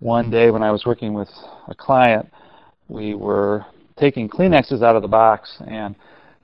one 0.00 0.30
day 0.30 0.50
when 0.50 0.62
I 0.62 0.70
was 0.70 0.84
working 0.84 1.14
with 1.14 1.30
a 1.68 1.74
client, 1.74 2.28
we 2.88 3.14
were 3.14 3.64
taking 3.98 4.28
Kleenexes 4.28 4.82
out 4.82 4.96
of 4.96 5.02
the 5.02 5.08
box 5.08 5.56
and 5.66 5.94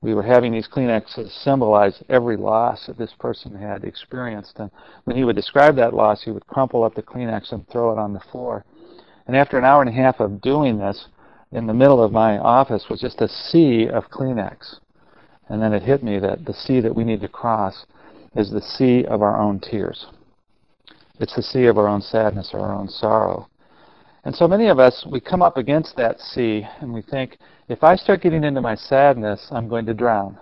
we 0.00 0.14
were 0.14 0.22
having 0.22 0.52
these 0.52 0.68
Kleenexes 0.68 1.30
symbolize 1.44 2.02
every 2.08 2.36
loss 2.36 2.86
that 2.86 2.98
this 2.98 3.12
person 3.18 3.54
had 3.54 3.84
experienced. 3.84 4.58
And 4.58 4.70
when 5.04 5.16
he 5.16 5.22
would 5.22 5.36
describe 5.36 5.76
that 5.76 5.94
loss, 5.94 6.22
he 6.22 6.32
would 6.32 6.46
crumple 6.48 6.82
up 6.82 6.94
the 6.94 7.02
Kleenex 7.02 7.52
and 7.52 7.68
throw 7.68 7.92
it 7.92 7.98
on 7.98 8.12
the 8.12 8.20
floor. 8.32 8.64
And 9.28 9.36
after 9.36 9.58
an 9.58 9.64
hour 9.64 9.80
and 9.80 9.88
a 9.88 9.92
half 9.92 10.18
of 10.18 10.40
doing 10.40 10.78
this, 10.78 11.06
in 11.52 11.66
the 11.66 11.74
middle 11.74 12.02
of 12.02 12.10
my 12.10 12.38
office 12.38 12.86
was 12.90 13.00
just 13.00 13.20
a 13.20 13.28
sea 13.28 13.86
of 13.88 14.10
Kleenex. 14.10 14.80
And 15.48 15.62
then 15.62 15.72
it 15.72 15.82
hit 15.82 16.02
me 16.02 16.18
that 16.18 16.46
the 16.46 16.54
sea 16.54 16.80
that 16.80 16.96
we 16.96 17.04
need 17.04 17.20
to 17.20 17.28
cross 17.28 17.84
is 18.34 18.50
the 18.50 18.62
sea 18.62 19.04
of 19.04 19.22
our 19.22 19.40
own 19.40 19.60
tears. 19.60 20.06
It's 21.20 21.34
the 21.36 21.42
sea 21.42 21.66
of 21.66 21.78
our 21.78 21.88
own 21.88 22.02
sadness, 22.02 22.50
or 22.52 22.60
our 22.60 22.74
own 22.74 22.88
sorrow. 22.88 23.48
And 24.24 24.34
so 24.34 24.46
many 24.46 24.68
of 24.68 24.78
us, 24.78 25.04
we 25.10 25.20
come 25.20 25.42
up 25.42 25.56
against 25.56 25.96
that 25.96 26.20
sea 26.20 26.66
and 26.80 26.92
we 26.92 27.02
think, 27.02 27.38
if 27.68 27.82
I 27.82 27.96
start 27.96 28.22
getting 28.22 28.44
into 28.44 28.60
my 28.60 28.76
sadness, 28.76 29.48
I'm 29.50 29.68
going 29.68 29.86
to 29.86 29.94
drown 29.94 30.38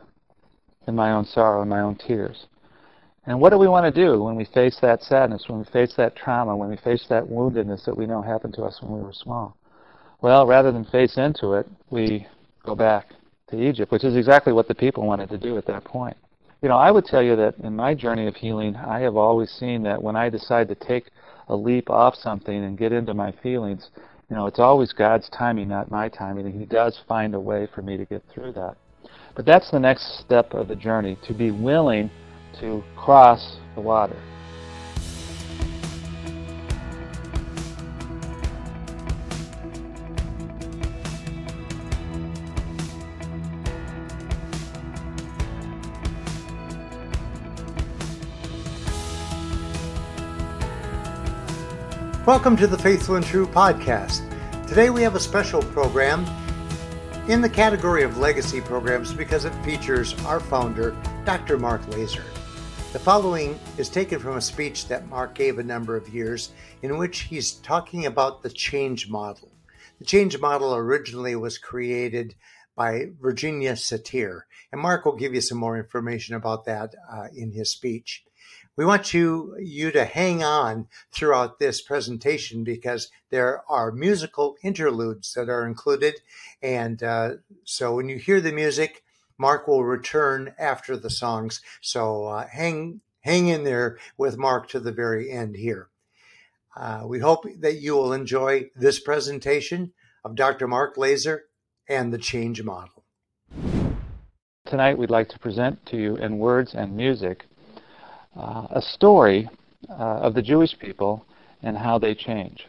in 0.86 0.94
my 0.94 1.12
own 1.12 1.24
sorrow 1.24 1.62
and 1.62 1.70
my 1.70 1.80
own 1.80 1.96
tears. 1.96 2.46
And 3.26 3.40
what 3.40 3.50
do 3.50 3.58
we 3.58 3.68
want 3.68 3.92
to 3.92 4.04
do 4.04 4.22
when 4.22 4.36
we 4.36 4.44
face 4.46 4.78
that 4.82 5.02
sadness, 5.02 5.44
when 5.46 5.58
we 5.58 5.64
face 5.66 5.94
that 5.96 6.16
trauma, 6.16 6.56
when 6.56 6.68
we 6.68 6.76
face 6.76 7.06
that 7.08 7.24
woundedness 7.24 7.84
that 7.84 7.96
we 7.96 8.06
know 8.06 8.22
happened 8.22 8.54
to 8.54 8.62
us 8.64 8.78
when 8.82 8.92
we 8.92 9.02
were 9.02 9.12
small? 9.12 9.56
Well, 10.20 10.46
rather 10.46 10.72
than 10.72 10.84
face 10.84 11.16
into 11.16 11.54
it, 11.54 11.66
we 11.90 12.26
go 12.64 12.74
back 12.74 13.08
to 13.48 13.60
Egypt, 13.60 13.92
which 13.92 14.04
is 14.04 14.16
exactly 14.16 14.52
what 14.52 14.68
the 14.68 14.74
people 14.74 15.06
wanted 15.06 15.30
to 15.30 15.38
do 15.38 15.56
at 15.56 15.66
that 15.66 15.84
point. 15.84 16.16
You 16.62 16.68
know, 16.68 16.76
I 16.76 16.90
would 16.90 17.06
tell 17.06 17.22
you 17.22 17.36
that 17.36 17.54
in 17.62 17.74
my 17.74 17.94
journey 17.94 18.26
of 18.26 18.36
healing, 18.36 18.76
I 18.76 19.00
have 19.00 19.16
always 19.16 19.50
seen 19.50 19.82
that 19.84 20.02
when 20.02 20.14
I 20.14 20.28
decide 20.28 20.68
to 20.68 20.74
take 20.74 21.10
a 21.48 21.56
leap 21.56 21.88
off 21.88 22.14
something 22.14 22.64
and 22.64 22.76
get 22.76 22.92
into 22.92 23.14
my 23.14 23.32
feelings, 23.42 23.88
you 24.28 24.36
know, 24.36 24.46
it's 24.46 24.58
always 24.58 24.92
God's 24.92 25.28
timing, 25.30 25.68
not 25.68 25.90
my 25.90 26.10
timing, 26.10 26.44
and 26.44 26.54
He 26.54 26.66
does 26.66 27.00
find 27.08 27.34
a 27.34 27.40
way 27.40 27.66
for 27.74 27.80
me 27.80 27.96
to 27.96 28.04
get 28.04 28.22
through 28.32 28.52
that. 28.52 28.76
But 29.34 29.46
that's 29.46 29.70
the 29.70 29.80
next 29.80 30.20
step 30.20 30.52
of 30.52 30.68
the 30.68 30.76
journey, 30.76 31.16
to 31.26 31.32
be 31.32 31.50
willing 31.50 32.10
to 32.60 32.84
cross 32.94 33.56
the 33.74 33.80
water. 33.80 34.16
Welcome 52.26 52.54
to 52.58 52.66
the 52.66 52.76
Faithful 52.76 53.14
and 53.14 53.24
True 53.24 53.46
podcast. 53.46 54.20
Today 54.68 54.90
we 54.90 55.00
have 55.00 55.14
a 55.14 55.20
special 55.20 55.62
program 55.62 56.26
in 57.28 57.40
the 57.40 57.48
category 57.48 58.02
of 58.02 58.18
legacy 58.18 58.60
programs 58.60 59.14
because 59.14 59.46
it 59.46 59.54
features 59.64 60.14
our 60.26 60.38
founder, 60.38 60.94
Dr. 61.24 61.58
Mark 61.58 61.80
Laaser. 61.88 62.22
The 62.92 62.98
following 62.98 63.58
is 63.78 63.88
taken 63.88 64.18
from 64.18 64.36
a 64.36 64.42
speech 64.42 64.86
that 64.88 65.08
Mark 65.08 65.34
gave 65.34 65.58
a 65.58 65.64
number 65.64 65.96
of 65.96 66.10
years 66.10 66.50
in 66.82 66.98
which 66.98 67.20
he's 67.20 67.52
talking 67.52 68.04
about 68.04 68.42
the 68.42 68.50
change 68.50 69.08
model. 69.08 69.50
The 69.98 70.04
change 70.04 70.38
model 70.38 70.74
originally 70.74 71.36
was 71.36 71.56
created 71.56 72.34
by 72.76 73.06
Virginia 73.18 73.72
Satir, 73.72 74.42
and 74.70 74.80
Mark 74.80 75.06
will 75.06 75.16
give 75.16 75.32
you 75.32 75.40
some 75.40 75.58
more 75.58 75.78
information 75.78 76.34
about 76.34 76.66
that 76.66 76.94
uh, 77.10 77.28
in 77.34 77.50
his 77.50 77.72
speech. 77.72 78.24
We 78.76 78.84
want 78.84 79.12
you, 79.12 79.56
you 79.58 79.90
to 79.90 80.04
hang 80.04 80.42
on 80.42 80.88
throughout 81.12 81.58
this 81.58 81.80
presentation 81.80 82.64
because 82.64 83.10
there 83.30 83.62
are 83.68 83.92
musical 83.92 84.56
interludes 84.62 85.34
that 85.34 85.48
are 85.48 85.66
included. 85.66 86.20
And 86.62 87.02
uh, 87.02 87.30
so 87.64 87.94
when 87.96 88.08
you 88.08 88.16
hear 88.16 88.40
the 88.40 88.52
music, 88.52 89.02
Mark 89.36 89.66
will 89.66 89.84
return 89.84 90.54
after 90.58 90.96
the 90.96 91.10
songs. 91.10 91.60
So 91.80 92.26
uh, 92.26 92.46
hang, 92.46 93.00
hang 93.20 93.48
in 93.48 93.64
there 93.64 93.98
with 94.16 94.38
Mark 94.38 94.68
to 94.68 94.80
the 94.80 94.92
very 94.92 95.30
end 95.30 95.56
here. 95.56 95.88
Uh, 96.76 97.02
we 97.06 97.18
hope 97.18 97.44
that 97.58 97.80
you 97.80 97.94
will 97.94 98.12
enjoy 98.12 98.70
this 98.76 99.00
presentation 99.00 99.92
of 100.24 100.36
Dr. 100.36 100.68
Mark 100.68 100.96
Laaser 100.96 101.42
and 101.88 102.12
the 102.12 102.18
change 102.18 102.62
model. 102.62 103.04
Tonight, 104.66 104.98
we'd 104.98 105.10
like 105.10 105.28
to 105.30 105.38
present 105.38 105.84
to 105.86 105.96
you 105.96 106.16
in 106.16 106.38
words 106.38 106.74
and 106.74 106.96
music 106.96 107.46
uh, 108.36 108.66
a 108.70 108.82
story 108.82 109.48
uh, 109.88 109.92
of 109.92 110.34
the 110.34 110.42
Jewish 110.42 110.78
people 110.78 111.24
and 111.62 111.76
how 111.76 111.98
they 111.98 112.14
change, 112.14 112.66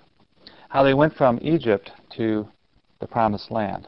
how 0.70 0.84
they 0.84 0.94
went 0.94 1.14
from 1.16 1.40
Egypt 1.42 1.92
to 2.18 2.48
the 3.00 3.08
Promised 3.08 3.52
Land. 3.52 3.88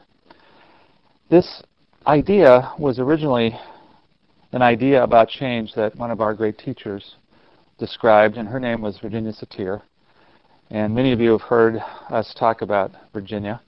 This 1.30 1.62
idea 2.06 2.72
was 2.78 2.98
originally 2.98 3.58
an 4.52 4.62
idea 4.62 5.02
about 5.02 5.28
change 5.28 5.72
that 5.74 5.96
one 5.96 6.10
of 6.10 6.20
our 6.20 6.34
great 6.34 6.58
teachers 6.58 7.16
described, 7.78 8.36
and 8.36 8.48
her 8.48 8.60
name 8.60 8.80
was 8.80 8.98
Virginia 8.98 9.32
Satir. 9.32 9.82
And 10.70 10.94
many 10.94 11.12
of 11.12 11.20
you 11.20 11.32
have 11.32 11.42
heard 11.42 11.76
us 12.10 12.34
talk 12.38 12.62
about 12.62 12.92
Virginia 13.12 13.60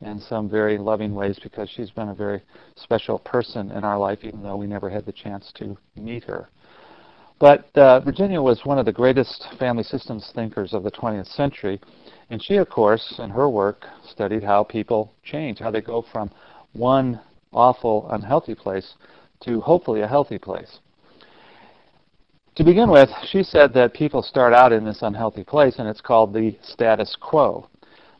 in 0.00 0.20
some 0.20 0.48
very 0.48 0.76
loving 0.76 1.14
ways 1.14 1.38
because 1.42 1.70
she's 1.70 1.90
been 1.90 2.10
a 2.10 2.14
very 2.14 2.42
special 2.76 3.18
person 3.20 3.70
in 3.70 3.84
our 3.84 3.98
life, 3.98 4.18
even 4.22 4.42
though 4.42 4.56
we 4.56 4.66
never 4.66 4.90
had 4.90 5.06
the 5.06 5.12
chance 5.12 5.50
to 5.56 5.76
meet 5.96 6.24
her. 6.24 6.48
But 7.38 7.76
uh, 7.76 8.00
Virginia 8.00 8.40
was 8.40 8.64
one 8.64 8.78
of 8.78 8.86
the 8.86 8.92
greatest 8.92 9.46
family 9.58 9.82
systems 9.82 10.30
thinkers 10.34 10.72
of 10.72 10.82
the 10.84 10.90
20th 10.90 11.34
century. 11.34 11.80
And 12.30 12.42
she, 12.42 12.56
of 12.56 12.68
course, 12.70 13.18
in 13.18 13.30
her 13.30 13.48
work, 13.48 13.84
studied 14.08 14.44
how 14.44 14.64
people 14.64 15.12
change, 15.24 15.58
how 15.58 15.70
they 15.70 15.80
go 15.80 16.04
from 16.12 16.30
one 16.72 17.20
awful, 17.52 18.08
unhealthy 18.10 18.54
place 18.54 18.94
to 19.40 19.60
hopefully 19.60 20.02
a 20.02 20.08
healthy 20.08 20.38
place. 20.38 20.78
To 22.56 22.64
begin 22.64 22.88
with, 22.88 23.10
she 23.26 23.42
said 23.42 23.74
that 23.74 23.94
people 23.94 24.22
start 24.22 24.52
out 24.52 24.72
in 24.72 24.84
this 24.84 25.02
unhealthy 25.02 25.42
place, 25.42 25.74
and 25.78 25.88
it's 25.88 26.00
called 26.00 26.32
the 26.32 26.56
status 26.62 27.16
quo. 27.20 27.68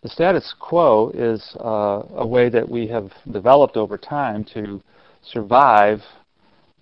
The 0.03 0.08
status 0.08 0.53
quo 0.58 1.10
is 1.14 1.56
uh, 1.60 2.03
a 2.16 2.26
way 2.26 2.48
that 2.48 2.69
we 2.69 2.88
have 2.88 3.12
developed 3.30 3.76
over 3.76 3.97
time 3.97 4.44
to 4.53 4.82
survive 5.22 6.00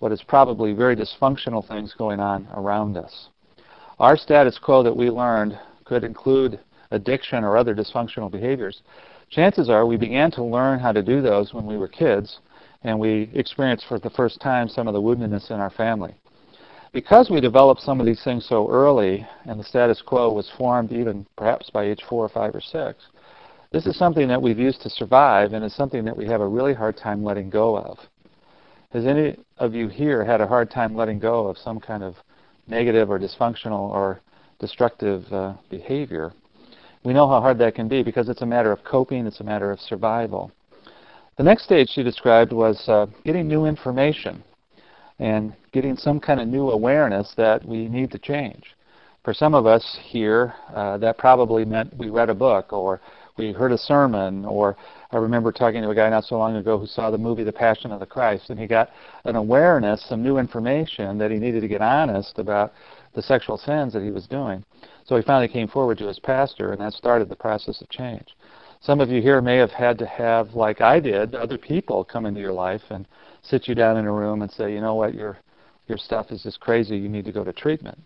what 0.03 0.11
is 0.11 0.21
probably 0.21 0.73
very 0.73 0.97
dysfunctional 0.97 1.65
things 1.65 1.95
going 1.97 2.19
on 2.19 2.45
around 2.55 2.97
us. 2.97 3.29
Our 3.99 4.17
status 4.17 4.59
quo 4.61 4.83
that 4.83 4.93
we 4.93 5.09
learned 5.09 5.57
could 5.85 6.03
include 6.03 6.59
addiction 6.91 7.45
or 7.45 7.55
other 7.55 7.73
dysfunctional 7.73 8.29
behaviors. 8.29 8.81
Chances 9.29 9.69
are 9.69 9.85
we 9.85 9.95
began 9.95 10.29
to 10.31 10.43
learn 10.43 10.77
how 10.77 10.91
to 10.91 11.01
do 11.01 11.21
those 11.21 11.53
when 11.53 11.65
we 11.65 11.77
were 11.77 11.87
kids 11.87 12.39
and 12.83 12.99
we 12.99 13.29
experienced 13.33 13.85
for 13.87 13.97
the 13.97 14.09
first 14.09 14.41
time 14.41 14.67
some 14.67 14.89
of 14.89 14.93
the 14.93 15.01
woundedness 15.01 15.51
in 15.51 15.61
our 15.61 15.69
family. 15.69 16.13
Because 16.91 17.29
we 17.29 17.39
developed 17.39 17.79
some 17.79 18.01
of 18.01 18.05
these 18.05 18.25
things 18.25 18.45
so 18.45 18.69
early 18.69 19.25
and 19.45 19.57
the 19.57 19.63
status 19.63 20.01
quo 20.05 20.33
was 20.33 20.51
formed 20.57 20.91
even 20.91 21.25
perhaps 21.37 21.69
by 21.69 21.85
age 21.85 22.03
four 22.09 22.25
or 22.25 22.29
five 22.29 22.53
or 22.53 22.59
six, 22.59 23.05
this 23.71 23.85
is 23.85 23.97
something 23.97 24.27
that 24.27 24.41
we've 24.41 24.59
used 24.59 24.81
to 24.81 24.89
survive 24.89 25.53
and 25.53 25.63
is 25.63 25.73
something 25.73 26.03
that 26.03 26.17
we 26.17 26.25
have 26.25 26.41
a 26.41 26.47
really 26.47 26.73
hard 26.73 26.97
time 26.97 27.23
letting 27.23 27.49
go 27.49 27.77
of. 27.77 27.97
Has 28.93 29.07
any 29.07 29.35
of 29.63 29.73
you 29.73 29.87
here 29.87 30.23
had 30.25 30.41
a 30.41 30.47
hard 30.47 30.69
time 30.69 30.95
letting 30.95 31.19
go 31.19 31.47
of 31.47 31.57
some 31.57 31.79
kind 31.79 32.03
of 32.03 32.15
negative 32.67 33.09
or 33.09 33.17
dysfunctional 33.17 33.89
or 33.89 34.21
destructive 34.59 35.23
uh, 35.31 35.53
behavior? 35.69 36.33
We 37.03 37.13
know 37.13 37.27
how 37.27 37.41
hard 37.41 37.57
that 37.59 37.75
can 37.75 37.87
be 37.87 38.03
because 38.03 38.29
it's 38.29 38.41
a 38.41 38.45
matter 38.45 38.71
of 38.71 38.83
coping, 38.83 39.25
it's 39.25 39.39
a 39.39 39.43
matter 39.43 39.71
of 39.71 39.79
survival. 39.79 40.51
The 41.37 41.43
next 41.43 41.63
stage 41.63 41.89
she 41.89 42.03
described 42.03 42.53
was 42.53 42.87
uh, 42.87 43.07
getting 43.25 43.47
new 43.47 43.65
information 43.65 44.43
and 45.19 45.53
getting 45.71 45.95
some 45.95 46.19
kind 46.19 46.39
of 46.39 46.47
new 46.47 46.69
awareness 46.69 47.33
that 47.37 47.65
we 47.65 47.87
need 47.87 48.11
to 48.11 48.19
change. 48.19 48.75
For 49.23 49.33
some 49.33 49.53
of 49.53 49.65
us 49.65 49.97
here, 50.03 50.53
uh, 50.75 50.97
that 50.97 51.17
probably 51.17 51.63
meant 51.63 51.97
we 51.97 52.09
read 52.09 52.29
a 52.29 52.35
book 52.35 52.73
or 52.73 52.99
we 53.37 53.51
heard 53.51 53.71
a 53.71 53.77
sermon, 53.77 54.45
or 54.45 54.75
I 55.11 55.17
remember 55.17 55.51
talking 55.51 55.81
to 55.81 55.89
a 55.89 55.95
guy 55.95 56.09
not 56.09 56.25
so 56.25 56.37
long 56.37 56.55
ago 56.55 56.77
who 56.77 56.85
saw 56.85 57.09
the 57.09 57.17
movie 57.17 57.43
The 57.43 57.51
Passion 57.51 57.91
of 57.91 57.99
the 57.99 58.05
Christ, 58.05 58.49
and 58.49 58.59
he 58.59 58.67
got 58.67 58.89
an 59.25 59.35
awareness, 59.35 60.05
some 60.07 60.21
new 60.21 60.37
information 60.37 61.17
that 61.17 61.31
he 61.31 61.37
needed 61.37 61.61
to 61.61 61.67
get 61.67 61.81
honest 61.81 62.37
about 62.37 62.73
the 63.13 63.21
sexual 63.21 63.57
sins 63.57 63.93
that 63.93 64.03
he 64.03 64.11
was 64.11 64.27
doing. 64.27 64.63
So 65.05 65.15
he 65.15 65.23
finally 65.23 65.47
came 65.47 65.67
forward 65.67 65.97
to 65.99 66.07
his 66.07 66.19
pastor, 66.19 66.71
and 66.71 66.81
that 66.81 66.93
started 66.93 67.29
the 67.29 67.35
process 67.35 67.81
of 67.81 67.89
change. 67.89 68.35
Some 68.81 68.99
of 68.99 69.09
you 69.09 69.21
here 69.21 69.41
may 69.41 69.57
have 69.57 69.71
had 69.71 69.97
to 69.99 70.05
have, 70.05 70.55
like 70.55 70.81
I 70.81 70.99
did, 70.99 71.35
other 71.35 71.57
people 71.57 72.03
come 72.03 72.25
into 72.25 72.41
your 72.41 72.51
life 72.53 72.81
and 72.89 73.07
sit 73.41 73.67
you 73.67 73.75
down 73.75 73.97
in 73.97 74.05
a 74.05 74.11
room 74.11 74.41
and 74.41 74.51
say, 74.51 74.73
you 74.73 74.81
know 74.81 74.95
what, 74.95 75.13
your 75.13 75.37
your 75.87 75.97
stuff 75.97 76.31
is 76.31 76.43
just 76.43 76.61
crazy. 76.61 76.97
You 76.97 77.09
need 77.09 77.25
to 77.25 77.31
go 77.31 77.43
to 77.43 77.51
treatment. 77.51 77.97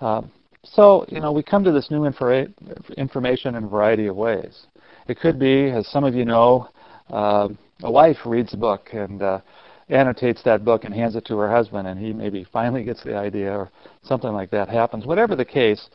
Um, 0.00 0.30
so, 0.64 1.06
you 1.08 1.20
know, 1.20 1.32
we 1.32 1.42
come 1.42 1.64
to 1.64 1.72
this 1.72 1.90
new 1.90 2.02
infor- 2.02 2.52
information 2.96 3.54
in 3.54 3.64
a 3.64 3.68
variety 3.68 4.06
of 4.06 4.16
ways. 4.16 4.66
It 5.08 5.18
could 5.18 5.38
be, 5.38 5.70
as 5.70 5.88
some 5.88 6.04
of 6.04 6.14
you 6.14 6.24
know, 6.24 6.68
uh, 7.08 7.48
a 7.82 7.90
wife 7.90 8.18
reads 8.26 8.52
a 8.54 8.56
book 8.56 8.90
and 8.92 9.22
uh, 9.22 9.40
annotates 9.88 10.42
that 10.44 10.64
book 10.64 10.84
and 10.84 10.94
hands 10.94 11.16
it 11.16 11.24
to 11.26 11.36
her 11.38 11.50
husband, 11.50 11.88
and 11.88 11.98
he 11.98 12.12
maybe 12.12 12.46
finally 12.52 12.84
gets 12.84 13.02
the 13.02 13.16
idea, 13.16 13.52
or 13.52 13.70
something 14.02 14.32
like 14.32 14.50
that 14.50 14.68
happens. 14.68 15.06
Whatever 15.06 15.34
the 15.34 15.44
case, 15.44 15.88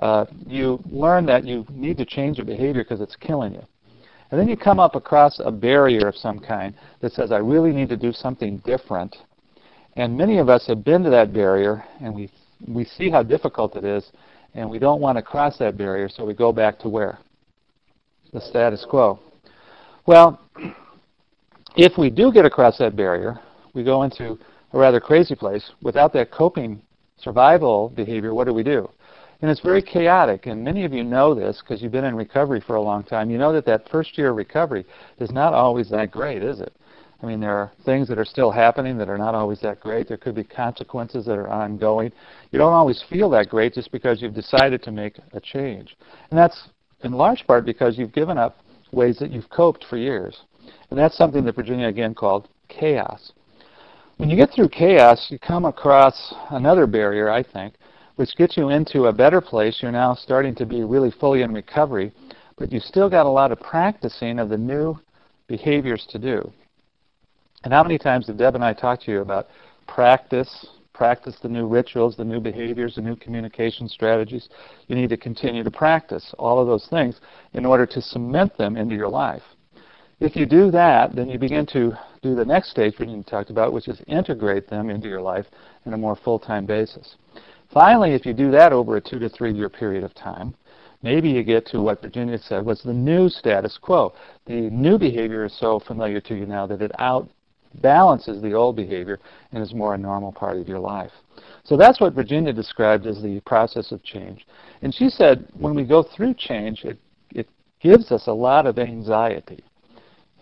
uh, 0.00 0.26
you 0.46 0.80
learn 0.90 1.24
that 1.26 1.44
you 1.44 1.64
need 1.70 1.96
to 1.98 2.04
change 2.04 2.36
your 2.36 2.46
behavior 2.46 2.82
because 2.82 3.00
it's 3.00 3.16
killing 3.16 3.54
you. 3.54 3.62
And 4.30 4.38
then 4.38 4.48
you 4.48 4.56
come 4.56 4.78
up 4.78 4.94
across 4.94 5.40
a 5.44 5.50
barrier 5.50 6.06
of 6.06 6.14
some 6.16 6.38
kind 6.38 6.74
that 7.00 7.12
says, 7.12 7.32
I 7.32 7.38
really 7.38 7.72
need 7.72 7.88
to 7.88 7.96
do 7.96 8.12
something 8.12 8.58
different. 8.58 9.16
And 9.96 10.16
many 10.16 10.38
of 10.38 10.48
us 10.48 10.66
have 10.68 10.84
been 10.84 11.02
to 11.02 11.10
that 11.10 11.32
barrier, 11.32 11.84
and 12.00 12.14
we, 12.14 12.30
we 12.66 12.84
see 12.84 13.10
how 13.10 13.22
difficult 13.22 13.76
it 13.76 13.84
is, 13.84 14.10
and 14.54 14.68
we 14.68 14.78
don't 14.78 15.00
want 15.00 15.16
to 15.16 15.22
cross 15.22 15.58
that 15.58 15.76
barrier, 15.76 16.08
so 16.08 16.24
we 16.24 16.34
go 16.34 16.52
back 16.52 16.78
to 16.80 16.88
where? 16.88 17.18
The 18.32 18.40
status 18.40 18.84
quo. 18.88 19.18
Well, 20.06 20.40
if 21.76 21.96
we 21.98 22.10
do 22.10 22.32
get 22.32 22.44
across 22.44 22.78
that 22.78 22.96
barrier, 22.96 23.38
we 23.74 23.84
go 23.84 24.02
into 24.02 24.38
a 24.72 24.78
rather 24.78 25.00
crazy 25.00 25.34
place. 25.34 25.70
Without 25.82 26.12
that 26.14 26.30
coping 26.30 26.80
survival 27.18 27.90
behavior, 27.90 28.34
what 28.34 28.46
do 28.46 28.54
we 28.54 28.62
do? 28.62 28.88
And 29.42 29.50
it's 29.50 29.60
very 29.60 29.80
chaotic, 29.80 30.46
and 30.46 30.62
many 30.62 30.84
of 30.84 30.92
you 30.92 31.02
know 31.02 31.34
this 31.34 31.60
because 31.60 31.82
you've 31.82 31.92
been 31.92 32.04
in 32.04 32.14
recovery 32.14 32.60
for 32.60 32.76
a 32.76 32.82
long 32.82 33.02
time. 33.02 33.30
You 33.30 33.38
know 33.38 33.52
that 33.52 33.64
that 33.66 33.88
first 33.88 34.18
year 34.18 34.30
of 34.30 34.36
recovery 34.36 34.84
is 35.18 35.30
not 35.30 35.54
always 35.54 35.88
that 35.90 36.10
great, 36.10 36.42
is 36.42 36.60
it? 36.60 36.74
I 37.22 37.26
mean, 37.26 37.40
there 37.40 37.56
are 37.56 37.70
things 37.84 38.08
that 38.08 38.18
are 38.18 38.24
still 38.24 38.50
happening 38.50 38.96
that 38.96 39.10
are 39.10 39.18
not 39.18 39.34
always 39.34 39.60
that 39.60 39.80
great. 39.80 40.08
There 40.08 40.16
could 40.16 40.34
be 40.34 40.44
consequences 40.44 41.26
that 41.26 41.36
are 41.36 41.48
ongoing. 41.48 42.12
You 42.50 42.58
don't 42.58 42.72
always 42.72 43.04
feel 43.10 43.28
that 43.30 43.50
great 43.50 43.74
just 43.74 43.92
because 43.92 44.22
you've 44.22 44.34
decided 44.34 44.82
to 44.84 44.90
make 44.90 45.18
a 45.32 45.40
change. 45.40 45.96
And 46.30 46.38
that's 46.38 46.68
in 47.02 47.12
large 47.12 47.46
part 47.46 47.66
because 47.66 47.98
you've 47.98 48.12
given 48.12 48.38
up 48.38 48.58
ways 48.92 49.18
that 49.18 49.30
you've 49.30 49.50
coped 49.50 49.84
for 49.90 49.98
years. 49.98 50.40
And 50.88 50.98
that's 50.98 51.16
something 51.16 51.44
that 51.44 51.54
Virginia 51.56 51.88
again 51.88 52.14
called 52.14 52.48
chaos. 52.68 53.32
When 54.16 54.30
you 54.30 54.36
get 54.36 54.50
through 54.54 54.70
chaos, 54.70 55.26
you 55.30 55.38
come 55.38 55.64
across 55.64 56.34
another 56.50 56.86
barrier, 56.86 57.30
I 57.30 57.42
think, 57.42 57.74
which 58.16 58.36
gets 58.36 58.56
you 58.56 58.70
into 58.70 59.06
a 59.06 59.12
better 59.12 59.40
place. 59.40 59.78
You're 59.80 59.92
now 59.92 60.14
starting 60.14 60.54
to 60.56 60.66
be 60.66 60.84
really 60.84 61.10
fully 61.10 61.42
in 61.42 61.52
recovery, 61.52 62.12
but 62.58 62.72
you've 62.72 62.82
still 62.82 63.08
got 63.08 63.26
a 63.26 63.30
lot 63.30 63.52
of 63.52 63.60
practicing 63.60 64.38
of 64.38 64.48
the 64.48 64.58
new 64.58 64.98
behaviors 65.46 66.06
to 66.10 66.18
do. 66.18 66.52
And 67.62 67.74
how 67.74 67.82
many 67.82 67.98
times 67.98 68.26
have 68.26 68.38
Deb 68.38 68.54
and 68.54 68.64
I 68.64 68.72
talked 68.72 69.04
to 69.04 69.12
you 69.12 69.20
about 69.20 69.48
practice, 69.86 70.66
practice 70.94 71.36
the 71.42 71.48
new 71.48 71.66
rituals, 71.66 72.16
the 72.16 72.24
new 72.24 72.40
behaviors, 72.40 72.94
the 72.94 73.02
new 73.02 73.16
communication 73.16 73.86
strategies? 73.86 74.48
You 74.86 74.96
need 74.96 75.10
to 75.10 75.18
continue 75.18 75.62
to 75.62 75.70
practice 75.70 76.34
all 76.38 76.58
of 76.58 76.66
those 76.66 76.86
things 76.88 77.20
in 77.52 77.66
order 77.66 77.84
to 77.84 78.00
cement 78.00 78.56
them 78.56 78.78
into 78.78 78.94
your 78.94 79.08
life. 79.08 79.42
If 80.20 80.36
you 80.36 80.46
do 80.46 80.70
that, 80.70 81.14
then 81.14 81.28
you 81.28 81.38
begin 81.38 81.66
to 81.66 81.92
do 82.22 82.34
the 82.34 82.44
next 82.44 82.70
stage 82.70 82.94
we 82.98 83.22
talked 83.24 83.50
about, 83.50 83.72
which 83.72 83.88
is 83.88 84.00
integrate 84.06 84.68
them 84.68 84.88
into 84.88 85.08
your 85.08 85.22
life 85.22 85.46
in 85.84 85.92
a 85.92 85.98
more 85.98 86.16
full-time 86.16 86.64
basis. 86.64 87.16
Finally, 87.72 88.12
if 88.12 88.24
you 88.24 88.32
do 88.32 88.50
that 88.50 88.72
over 88.72 88.96
a 88.96 89.00
two 89.00 89.18
to 89.18 89.28
three 89.28 89.52
year 89.52 89.68
period 89.68 90.02
of 90.02 90.14
time, 90.14 90.54
maybe 91.02 91.28
you 91.28 91.42
get 91.42 91.66
to 91.66 91.80
what 91.80 92.02
Virginia 92.02 92.38
said 92.38 92.64
was 92.64 92.82
the 92.82 92.92
new 92.92 93.28
status 93.28 93.78
quo. 93.80 94.12
The 94.46 94.68
new 94.70 94.98
behavior 94.98 95.44
is 95.44 95.56
so 95.58 95.78
familiar 95.78 96.20
to 96.22 96.34
you 96.34 96.46
now 96.46 96.66
that 96.66 96.82
it 96.82 96.92
outbalances 97.74 98.42
the 98.42 98.52
old 98.52 98.76
behavior 98.76 99.18
and 99.52 99.62
is 99.62 99.74
more 99.74 99.94
a 99.94 99.98
normal 99.98 100.32
part 100.32 100.56
of 100.56 100.68
your 100.68 100.78
life. 100.78 101.12
So 101.64 101.76
that's 101.76 102.00
what 102.00 102.14
Virginia 102.14 102.52
described 102.52 103.06
as 103.06 103.22
the 103.22 103.40
process 103.40 103.92
of 103.92 104.02
change. 104.02 104.46
And 104.82 104.94
she 104.94 105.08
said 105.08 105.46
when 105.58 105.74
we 105.74 105.84
go 105.84 106.02
through 106.02 106.34
change, 106.34 106.84
it, 106.84 106.98
it 107.34 107.48
gives 107.80 108.10
us 108.12 108.26
a 108.26 108.32
lot 108.32 108.66
of 108.66 108.78
anxiety. 108.78 109.62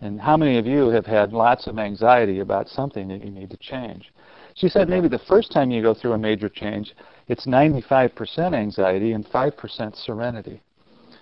And 0.00 0.20
how 0.20 0.36
many 0.36 0.58
of 0.58 0.66
you 0.66 0.88
have 0.88 1.06
had 1.06 1.32
lots 1.32 1.66
of 1.66 1.78
anxiety 1.78 2.38
about 2.40 2.68
something 2.68 3.08
that 3.08 3.24
you 3.24 3.30
need 3.30 3.50
to 3.50 3.56
change? 3.56 4.12
She 4.54 4.68
said 4.68 4.88
maybe 4.88 5.08
the 5.08 5.18
first 5.20 5.52
time 5.52 5.70
you 5.70 5.82
go 5.82 5.94
through 5.94 6.12
a 6.12 6.18
major 6.18 6.48
change, 6.48 6.94
it's 7.26 7.46
95% 7.46 8.54
anxiety 8.54 9.12
and 9.12 9.26
5% 9.26 9.96
serenity. 9.96 10.60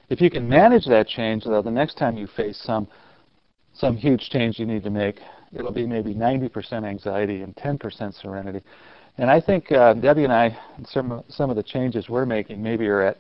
If 0.09 0.21
you 0.21 0.31
can 0.31 0.49
manage 0.49 0.87
that 0.87 1.09
change, 1.09 1.45
though, 1.45 1.63
the 1.63 1.71
next 1.71 1.99
time 1.99 2.17
you 2.17 2.27
face 2.29 2.61
some 2.63 2.87
some 3.77 3.97
huge 3.97 4.31
change 4.31 4.59
you 4.59 4.65
need 4.65 4.83
to 4.85 4.91
make, 4.91 5.21
it'll 5.57 5.73
be 5.73 5.87
maybe 5.87 6.15
90% 6.15 6.85
anxiety 6.85 7.43
and 7.43 7.55
10% 7.57 8.21
serenity. 8.21 8.61
And 9.19 9.31
I 9.31 9.41
think 9.41 9.73
uh, 9.73 9.95
Debbie 9.95 10.25
and 10.25 10.33
I, 10.33 10.57
some 10.85 11.25
some 11.29 11.49
of 11.49 11.57
the 11.57 11.63
changes 11.63 12.09
we're 12.09 12.27
making, 12.27 12.63
maybe 12.63 12.87
are 12.87 13.01
at 13.01 13.17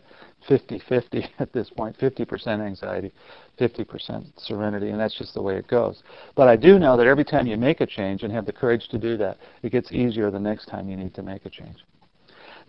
50-50 0.48 1.28
at 1.38 1.52
this 1.52 1.70
point, 1.70 1.98
50% 1.98 2.60
anxiety, 2.60 3.12
50% 3.58 4.26
serenity, 4.36 4.90
and 4.90 5.00
that's 5.00 5.16
just 5.16 5.34
the 5.34 5.42
way 5.42 5.56
it 5.56 5.66
goes. 5.68 6.02
But 6.34 6.48
I 6.48 6.56
do 6.56 6.78
know 6.78 6.96
that 6.96 7.06
every 7.06 7.24
time 7.24 7.46
you 7.46 7.56
make 7.56 7.80
a 7.80 7.86
change 7.86 8.22
and 8.22 8.32
have 8.32 8.44
the 8.44 8.52
courage 8.52 8.88
to 8.90 8.98
do 8.98 9.16
that, 9.16 9.38
it 9.62 9.72
gets 9.72 9.90
easier 9.90 10.30
the 10.30 10.38
next 10.38 10.66
time 10.66 10.88
you 10.88 10.96
need 10.96 11.14
to 11.14 11.22
make 11.22 11.46
a 11.46 11.50
change. 11.50 11.78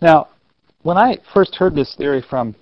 Now, 0.00 0.28
when 0.82 0.96
I 0.96 1.18
first 1.34 1.54
heard 1.56 1.74
this 1.74 1.94
theory 1.96 2.24
from 2.30 2.54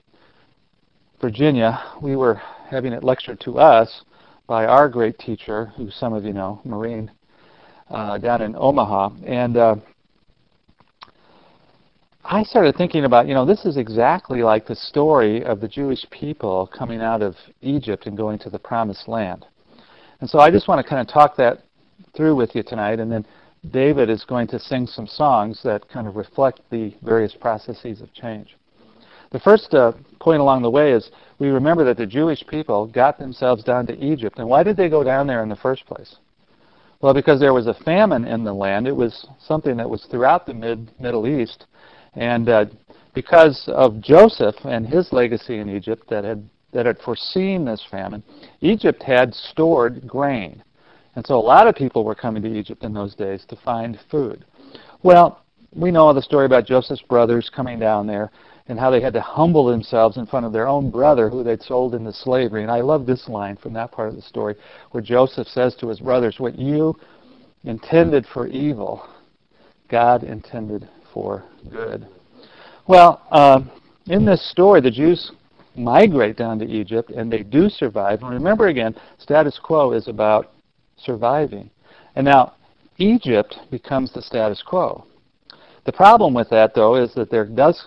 Virginia, 1.21 1.81
we 2.03 2.17
were 2.17 2.35
having 2.69 2.93
it 2.93 3.05
lectured 3.05 3.41
to 3.41 3.59
us 3.59 4.03
by 4.47 4.67
our 4.67 4.89
great 4.89 5.19
teacher, 5.19 5.67
who 5.77 5.91
some 5.91 6.13
of 6.13 6.25
you 6.25 6.33
know, 6.33 6.61
Maureen, 6.65 7.11
uh, 7.91 8.19
down 8.19 8.43
in 8.43 8.55
Omaha. 8.57 9.11
And 9.25 9.57
uh, 9.57 9.77
I 12.25 12.43
started 12.43 12.77
thinking 12.77 13.05
about, 13.05 13.29
you 13.29 13.35
know, 13.35 13.45
this 13.45 13.65
is 13.65 13.77
exactly 13.77 14.43
like 14.43 14.67
the 14.67 14.75
story 14.75 15.45
of 15.45 15.61
the 15.61 15.69
Jewish 15.69 16.05
people 16.11 16.69
coming 16.77 17.01
out 17.01 17.23
of 17.23 17.37
Egypt 17.63 18.07
and 18.07 18.17
going 18.17 18.39
to 18.41 18.51
the 18.51 18.59
promised 18.59 19.09
land. 19.09 19.47
And 20.21 20.29
so 20.29 20.39
I 20.39 20.51
just 20.51 20.69
want 20.69 20.85
to 20.85 20.89
kind 20.89 21.01
of 21.01 21.13
talk 21.13 21.37
that 21.37 21.63
through 22.17 22.35
with 22.35 22.55
you 22.55 22.63
tonight, 22.63 23.01
and 23.01 23.13
then 23.13 23.27
David 23.71 24.09
is 24.11 24.25
going 24.25 24.47
to 24.49 24.59
sing 24.59 24.87
some 24.87 25.07
songs 25.07 25.61
that 25.65 25.89
kind 25.89 26.07
of 26.07 26.17
reflect 26.17 26.61
the 26.71 26.95
various 27.03 27.35
processes 27.35 28.01
of 28.01 28.13
change. 28.15 28.57
The 29.33 29.41
first 29.41 29.75
uh, 29.75 29.93
point 30.21 30.41
along 30.41 30.63
the 30.63 30.71
way 30.71 30.93
is 30.93 31.11
we 31.39 31.49
remember 31.49 31.85
that 31.85 31.97
the 31.97 32.07
Jewish 32.07 32.47
people 32.47 32.87
got 32.87 33.19
themselves 33.19 33.65
down 33.65 33.87
to 33.89 33.99
Egypt. 33.99 34.39
And 34.39 34.49
why 34.49 34.63
did 34.63 34.77
they 34.77 34.89
go 34.89 35.03
down 35.05 35.27
there 35.27 35.43
in 35.43 35.49
the 35.49 35.57
first 35.57 35.87
place? 35.87 36.17
Well, 37.01 37.13
because 37.13 37.41
there 37.41 37.53
was 37.53 37.67
a 37.67 37.75
famine 37.75 38.25
in 38.25 38.43
the 38.45 38.53
land. 38.53 38.87
It 38.87 38.97
was 38.97 39.27
something 39.39 39.77
that 39.77 39.89
was 39.89 40.07
throughout 40.11 40.47
the 40.47 40.55
mid 40.55 40.91
Middle 40.99 41.27
East 41.27 41.67
and 42.17 42.49
uh, 42.49 42.65
because 43.15 43.65
of 43.69 44.01
Joseph 44.01 44.57
and 44.65 44.87
his 44.87 45.13
legacy 45.13 45.59
in 45.59 45.69
Egypt 45.69 46.09
that 46.11 46.25
had, 46.25 46.49
that 46.73 46.87
had 46.87 46.99
foreseen 46.99 47.65
this 47.65 47.85
famine, 47.91 48.23
Egypt 48.61 49.03
had 49.03 49.35
stored 49.35 50.07
grain. 50.07 50.63
And 51.15 51.27
so 51.27 51.37
a 51.37 51.41
lot 51.41 51.67
of 51.67 51.75
people 51.75 52.05
were 52.05 52.15
coming 52.15 52.43
to 52.43 52.59
Egypt 52.59 52.85
in 52.85 52.93
those 52.93 53.15
days 53.15 53.45
to 53.49 53.57
find 53.57 53.99
food. 54.11 54.45
Well, 55.03 55.43
we 55.75 55.91
know 55.91 56.13
the 56.13 56.23
story 56.23 56.47
about 56.47 56.67
Joseph's 56.67 57.03
brothers 57.03 57.51
coming 57.55 57.79
down 57.79 58.07
there 58.07 58.31
and 58.69 58.79
how 58.79 58.91
they 58.91 59.01
had 59.01 59.13
to 59.13 59.21
humble 59.21 59.67
themselves 59.67 60.17
in 60.17 60.27
front 60.27 60.45
of 60.45 60.53
their 60.53 60.67
own 60.67 60.91
brother 60.91 61.29
who 61.29 61.45
they'd 61.45 61.63
sold 61.63 61.95
into 61.95 62.13
slavery. 62.13 62.63
And 62.63 62.71
I 62.71 62.81
love 62.81 63.07
this 63.07 63.29
line 63.29 63.57
from 63.57 63.73
that 63.75 63.93
part 63.93 64.09
of 64.09 64.17
the 64.17 64.23
story 64.23 64.57
where 64.91 65.03
Joseph 65.03 65.47
says 65.49 65.77
to 65.77 65.89
his 65.89 66.01
brothers, 66.01 66.41
What 66.41 66.59
you 66.59 66.97
intended 67.65 68.27
for 68.33 68.47
evil, 68.49 69.09
God 69.89 70.25
intended 70.25 70.89
for 71.15 71.45
good. 71.71 72.07
Well, 72.89 73.23
uh, 73.31 73.61
in 74.07 74.25
this 74.25 74.49
story, 74.51 74.81
the 74.81 74.91
Jews 74.91 75.33
migrate 75.77 76.37
down 76.37 76.59
to 76.59 76.67
Egypt 76.67 77.11
and 77.11 77.33
they 77.33 77.43
do 77.43 77.69
survive. 77.69 78.23
And 78.23 78.31
remember 78.31 78.69
again, 78.69 78.97
status 79.19 79.61
quo 79.63 79.93
is 79.93 80.09
about 80.09 80.53
surviving. 80.97 81.71
And 82.15 82.25
now, 82.25 82.55
Egypt 82.99 83.59
becomes 83.71 84.13
the 84.13 84.23
status 84.23 84.63
quo. 84.67 85.05
The 85.85 85.93
problem 85.93 86.35
with 86.35 86.49
that, 86.51 86.75
though, 86.75 86.97
is 86.97 87.15
that 87.15 87.31
there 87.31 87.45
does 87.45 87.87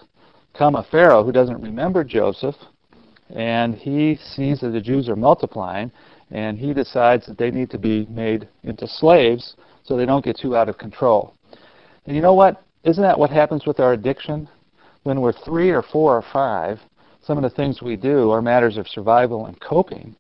come 0.60 0.76
a 0.76 0.84
Pharaoh 0.92 1.24
who 1.24 1.32
doesn't 1.32 1.62
remember 1.62 2.04
Joseph, 2.04 2.56
and 3.34 3.76
he 3.76 4.20
sees 4.22 4.60
that 4.60 4.72
the 4.72 4.82
Jews 4.82 5.08
are 5.08 5.16
multiplying, 5.16 5.90
and 6.32 6.58
he 6.58 6.74
decides 6.74 7.26
that 7.28 7.38
they 7.38 7.50
need 7.50 7.70
to 7.70 7.78
be 7.78 8.06
made 8.08 8.46
into 8.64 8.86
slaves 8.86 9.56
so 9.84 9.96
they 9.96 10.06
don't 10.06 10.26
get 10.26 10.38
too 10.38 10.58
out 10.58 10.68
of 10.68 10.78
control. 10.78 11.34
And 12.06 12.14
you 12.14 12.22
know 12.22 12.34
what? 12.34 12.62
Isn't 12.84 13.02
that 13.02 13.18
what 13.18 13.30
happens 13.30 13.66
with 13.66 13.80
our 13.80 13.94
addiction? 13.94 14.50
When 15.04 15.22
we're 15.22 15.32
three 15.32 15.70
or 15.70 15.82
four 15.82 16.18
or 16.18 16.26
five, 16.34 16.82
some 17.22 17.38
of 17.38 17.44
the 17.44 17.56
things 17.56 17.82
we 17.82 17.96
do 17.96 18.30
are 18.30 18.42
matters 18.42 18.76
of 18.76 18.86
survival 18.86 19.46
and 19.46 19.58
coping. 19.62 20.14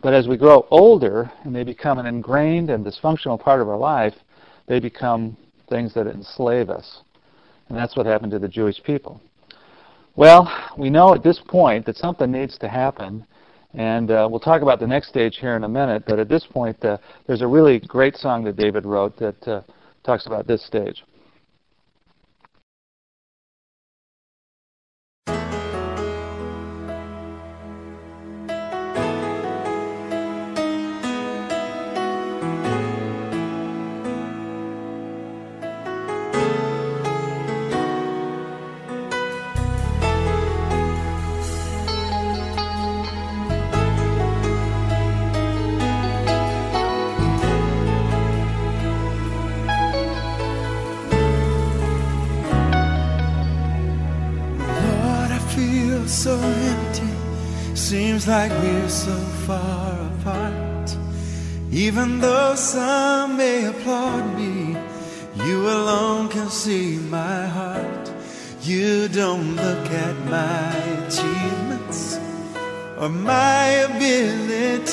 But 0.00 0.14
as 0.14 0.28
we 0.28 0.36
grow 0.36 0.64
older 0.70 1.28
and 1.42 1.52
they 1.52 1.64
become 1.64 1.98
an 1.98 2.06
ingrained 2.06 2.70
and 2.70 2.86
dysfunctional 2.86 3.40
part 3.40 3.60
of 3.60 3.68
our 3.68 3.78
life, 3.78 4.14
they 4.68 4.78
become 4.78 5.36
things 5.68 5.92
that 5.94 6.06
enslave 6.06 6.70
us. 6.70 7.02
And 7.68 7.76
that's 7.76 7.96
what 7.96 8.06
happened 8.06 8.30
to 8.30 8.38
the 8.38 8.46
Jewish 8.46 8.80
people. 8.84 9.20
Well, 10.16 10.50
we 10.78 10.88
know 10.88 11.12
at 11.12 11.22
this 11.22 11.38
point 11.46 11.84
that 11.84 11.96
something 11.96 12.32
needs 12.32 12.56
to 12.58 12.68
happen. 12.68 13.26
And 13.74 14.10
uh, 14.10 14.26
we'll 14.30 14.40
talk 14.40 14.62
about 14.62 14.80
the 14.80 14.86
next 14.86 15.08
stage 15.08 15.36
here 15.38 15.56
in 15.56 15.64
a 15.64 15.68
minute. 15.68 16.04
But 16.06 16.18
at 16.18 16.30
this 16.30 16.46
point, 16.50 16.82
uh, 16.82 16.96
there's 17.26 17.42
a 17.42 17.46
really 17.46 17.80
great 17.80 18.16
song 18.16 18.42
that 18.44 18.56
David 18.56 18.86
wrote 18.86 19.18
that 19.18 19.46
uh, 19.46 19.60
talks 20.04 20.26
about 20.26 20.46
this 20.46 20.64
stage. 20.64 21.04
Seems 57.86 58.26
like 58.26 58.50
we're 58.50 58.88
so 58.88 59.16
far 59.46 59.92
apart. 60.18 60.96
Even 61.70 62.20
though 62.20 62.54
some 62.54 63.36
may 63.36 63.66
applaud 63.66 64.36
me, 64.36 64.76
you 65.44 65.60
alone 65.60 66.28
can 66.28 66.48
see 66.48 66.98
my 67.10 67.46
heart. 67.46 68.10
You 68.62 69.08
don't 69.08 69.56
look 69.56 69.90
at 69.90 70.16
my 70.26 70.72
achievements 71.06 72.18
or 72.98 73.08
my 73.08 73.66
abilities. 73.88 74.90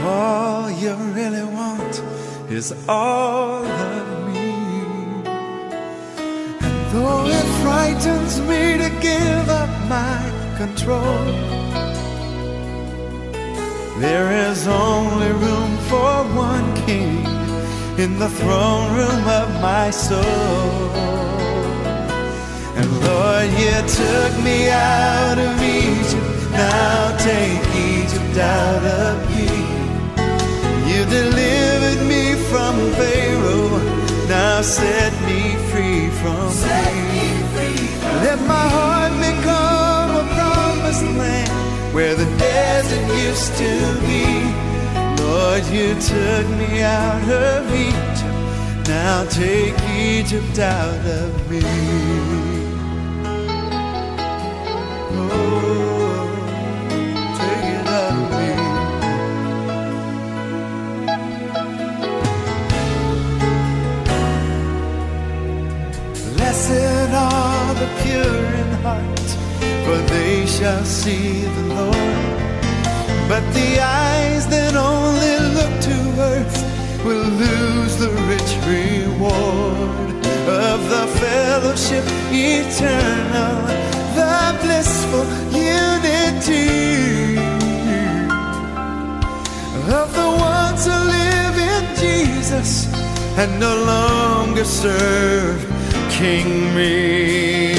All 0.00 0.70
you 0.70 0.94
really 1.18 1.44
want 1.44 2.02
is 2.48 2.72
all 2.88 3.64
of 3.64 4.25
me. 4.25 4.25
Though 6.96 7.26
it 7.26 7.48
frightens 7.62 8.40
me 8.40 8.78
to 8.78 8.90
give 9.02 9.48
up 9.50 9.68
my 9.86 10.18
control, 10.56 11.24
there 14.00 14.32
is 14.48 14.66
only 14.66 15.30
room 15.44 15.72
for 15.90 16.14
one 16.48 16.68
king 16.86 17.18
in 17.98 18.18
the 18.18 18.30
throne 18.38 18.96
room 18.96 19.24
of 19.40 19.48
my 19.60 19.90
soul. 19.90 20.88
And 22.78 22.88
Lord, 23.04 23.48
you 23.60 23.76
took 24.00 24.32
me 24.42 24.70
out 24.70 25.38
of 25.38 25.52
Egypt, 25.62 26.50
now 26.52 27.14
take 27.18 27.62
Egypt 27.92 28.38
out 28.38 28.84
of 29.04 29.14
me. 29.32 29.50
You 30.90 31.04
delivered 31.20 32.02
me 32.12 32.24
from 32.50 32.74
Pharaoh, 32.98 33.76
now 34.30 34.62
set 34.62 35.12
me 35.28 35.35
free 36.32 37.38
from 37.50 37.54
me. 37.54 38.24
Let 38.24 38.38
my 38.40 38.68
heart 38.76 39.12
become 39.28 40.10
a 40.16 40.26
promised 40.34 41.04
land 41.18 41.94
where 41.94 42.14
the 42.14 42.26
desert 42.38 43.06
used 43.28 43.56
to 43.56 43.72
be. 44.06 44.24
Lord, 45.22 45.64
you 45.66 45.94
took 46.00 46.46
me 46.58 46.82
out 46.82 47.28
of 47.28 47.72
Egypt, 47.74 48.88
now 48.88 49.24
take 49.30 49.74
Egypt 49.96 50.58
out 50.58 51.04
of 51.06 51.50
me. 51.50 51.62
Oh, 55.18 55.95
for 69.96 70.02
they 70.14 70.46
shall 70.46 70.84
see 70.84 71.42
the 71.56 71.64
Lord. 71.74 72.38
But 73.30 73.44
the 73.58 73.70
eyes 73.80 74.46
that 74.48 74.74
only 74.74 75.36
look 75.56 75.74
to 75.88 75.96
earth 76.32 76.58
will 77.04 77.28
lose 77.44 77.94
the 78.04 78.12
rich 78.30 78.52
reward 78.74 80.10
of 80.68 80.78
the 80.94 81.06
fellowship 81.22 82.04
eternal, 82.30 83.56
the 84.20 84.38
blissful 84.62 85.26
unity 85.72 87.38
of 90.00 90.08
the 90.20 90.30
ones 90.54 90.82
who 90.88 90.98
live 91.16 91.56
in 91.72 91.84
Jesus 92.04 92.70
and 93.40 93.50
no 93.60 93.74
longer 93.92 94.64
serve 94.64 95.60
King 96.10 96.74
me, 96.74 97.76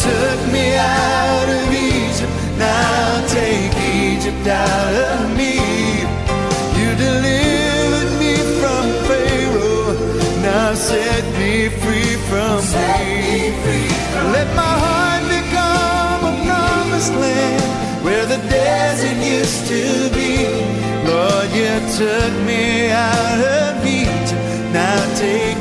took 0.00 0.40
me 0.52 0.76
out 0.76 1.48
of 1.58 1.66
Egypt, 1.72 2.32
now 2.56 3.26
take 3.28 3.72
Egypt 3.76 4.46
out 4.46 4.94
of 5.12 5.36
me. 5.36 5.60
You 6.78 6.88
delivered 7.06 8.12
me 8.22 8.34
from 8.60 8.84
Pharaoh, 9.06 9.92
now 10.40 10.72
set 10.74 11.24
me 11.38 11.68
free 11.82 12.16
from 12.30 12.58
me. 12.72 13.52
Let 14.36 14.48
my 14.56 14.74
heart 14.84 15.24
become 15.36 16.20
a 16.32 16.34
promised 16.46 17.14
land 17.14 17.62
where 18.04 18.24
the 18.24 18.40
desert 18.48 19.18
used 19.36 19.66
to 19.68 19.84
be. 20.16 20.48
Lord, 21.08 21.48
you 21.60 21.72
took 22.00 22.32
me 22.48 22.90
out 22.90 23.40
of 23.60 23.84
Egypt, 23.84 24.32
now 24.72 25.00
take 25.16 25.59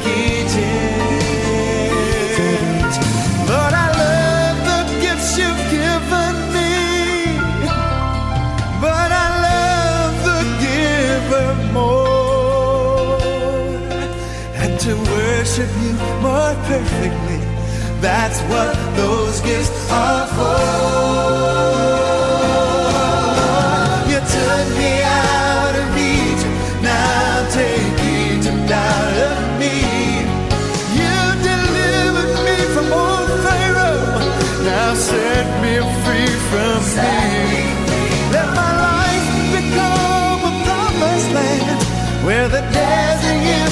worship 15.59 15.81
you 15.81 15.93
more 16.21 16.55
perfectly, 16.65 17.37
that's 18.01 18.39
what 18.43 18.75
those 18.95 19.41
gifts 19.41 19.91
are 19.91 20.27
for. 20.27 21.18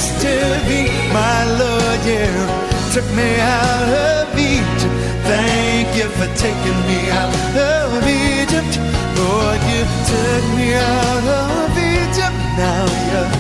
Used 0.08 0.22
to 0.22 0.36
be. 0.68 0.88
My 1.14 1.44
Lord, 1.60 2.00
yeah, 2.06 2.92
took 2.94 3.08
me 3.16 3.30
out 3.40 3.90
of 4.10 4.38
Egypt. 4.38 4.94
Thank 5.28 5.88
you 5.98 6.08
for 6.18 6.28
taking 6.36 6.80
me 6.90 7.00
out 7.12 7.34
of 7.56 8.04
Egypt. 8.08 8.74
Lord, 9.20 9.60
you 9.72 9.84
took 10.12 10.44
me 10.56 10.74
out 10.76 11.26
of 11.42 11.72
Egypt. 11.78 12.38
Now 12.58 12.86
you're 13.10 13.32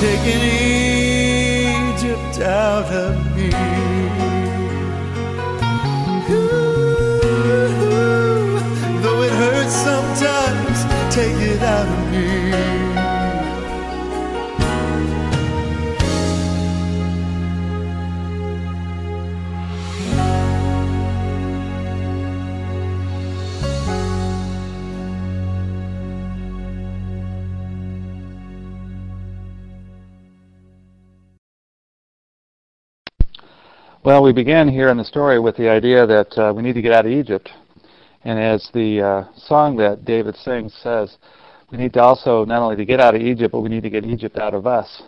taking 0.00 0.42
Egypt 0.42 0.71
Well, 34.12 34.22
we 34.22 34.34
began 34.34 34.68
here 34.68 34.90
in 34.90 34.98
the 34.98 35.06
story 35.06 35.40
with 35.40 35.56
the 35.56 35.70
idea 35.70 36.06
that 36.06 36.36
uh, 36.36 36.52
we 36.54 36.62
need 36.62 36.74
to 36.74 36.82
get 36.82 36.92
out 36.92 37.06
of 37.06 37.12
Egypt. 37.12 37.48
And 38.24 38.38
as 38.38 38.68
the 38.74 39.00
uh, 39.00 39.24
song 39.38 39.74
that 39.78 40.04
David 40.04 40.36
sings 40.36 40.74
says, 40.82 41.16
we 41.70 41.78
need 41.78 41.94
to 41.94 42.02
also 42.02 42.44
not 42.44 42.60
only 42.60 42.76
to 42.76 42.84
get 42.84 43.00
out 43.00 43.14
of 43.14 43.22
Egypt, 43.22 43.52
but 43.52 43.62
we 43.62 43.70
need 43.70 43.84
to 43.84 43.88
get 43.88 44.04
Egypt 44.04 44.36
out 44.36 44.52
of 44.52 44.66
us. 44.66 45.04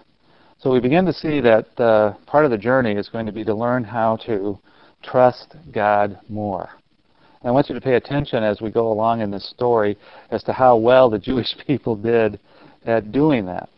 So 0.58 0.73
we 0.73 0.80
begin 0.80 1.04
to 1.04 1.12
see 1.12 1.42
that 1.42 1.66
uh, 1.78 2.14
part 2.25 2.46
of 2.46 2.50
the 2.50 2.56
journey 2.56 2.92
is 2.92 3.11
going 3.11 3.26
to 3.26 3.32
be 3.32 3.44
to 3.44 3.54
learn 3.54 3.84
how 3.84 4.16
to 4.25 4.58
trust 5.02 5.54
God 5.70 6.18
more. 6.30 6.70
And 7.42 7.49
I 7.49 7.50
want 7.50 7.68
you 7.68 7.75
to 7.75 7.82
pay 7.82 7.96
attention 7.96 8.42
as 8.42 8.62
we 8.62 8.70
go 8.70 8.90
along 8.90 9.20
in 9.20 9.30
this 9.30 9.50
story 9.50 9.99
as 10.30 10.42
to 10.44 10.54
how 10.54 10.78
well 10.78 11.11
the 11.11 11.18
Jewish 11.28 11.54
people 11.66 11.94
did 11.94 12.40
at 12.87 13.12
doing 13.12 13.44
that. 13.44 13.68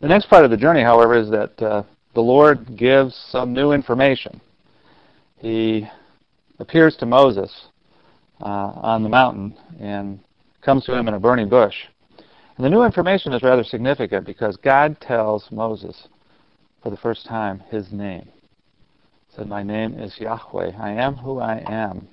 The 0.00 0.08
next 0.08 0.30
part 0.30 0.46
of 0.46 0.50
the 0.50 0.56
journey, 0.56 0.82
however, 0.82 1.16
is 1.16 1.28
that 1.28 1.62
uh, 1.62 1.82
the 2.14 2.20
Lord 2.20 2.76
gives 2.76 3.14
some 3.30 3.52
new 3.52 3.72
information. 3.72 4.40
He 5.38 5.88
appears 6.58 6.96
to 6.96 7.06
Moses 7.06 7.66
uh, 8.40 8.72
on 8.76 9.02
the 9.02 9.08
mountain 9.08 9.56
and 9.80 10.20
comes 10.62 10.84
to 10.84 10.94
him 10.94 11.08
in 11.08 11.14
a 11.14 11.20
burning 11.20 11.48
bush. 11.48 11.74
And 12.56 12.64
the 12.64 12.70
new 12.70 12.82
information 12.82 13.32
is 13.32 13.42
rather 13.42 13.64
significant 13.64 14.26
because 14.26 14.56
God 14.56 15.00
tells 15.00 15.50
Moses 15.50 16.08
for 16.82 16.90
the 16.90 16.96
first 16.96 17.26
time 17.26 17.60
his 17.70 17.90
name. 17.92 18.28
He 19.28 19.36
said, 19.36 19.48
My 19.48 19.62
name 19.62 19.98
is 19.98 20.14
Yahweh. 20.18 20.72
I 20.78 20.90
am 20.90 21.14
who 21.14 21.40
I 21.40 21.64
am. 21.66 22.08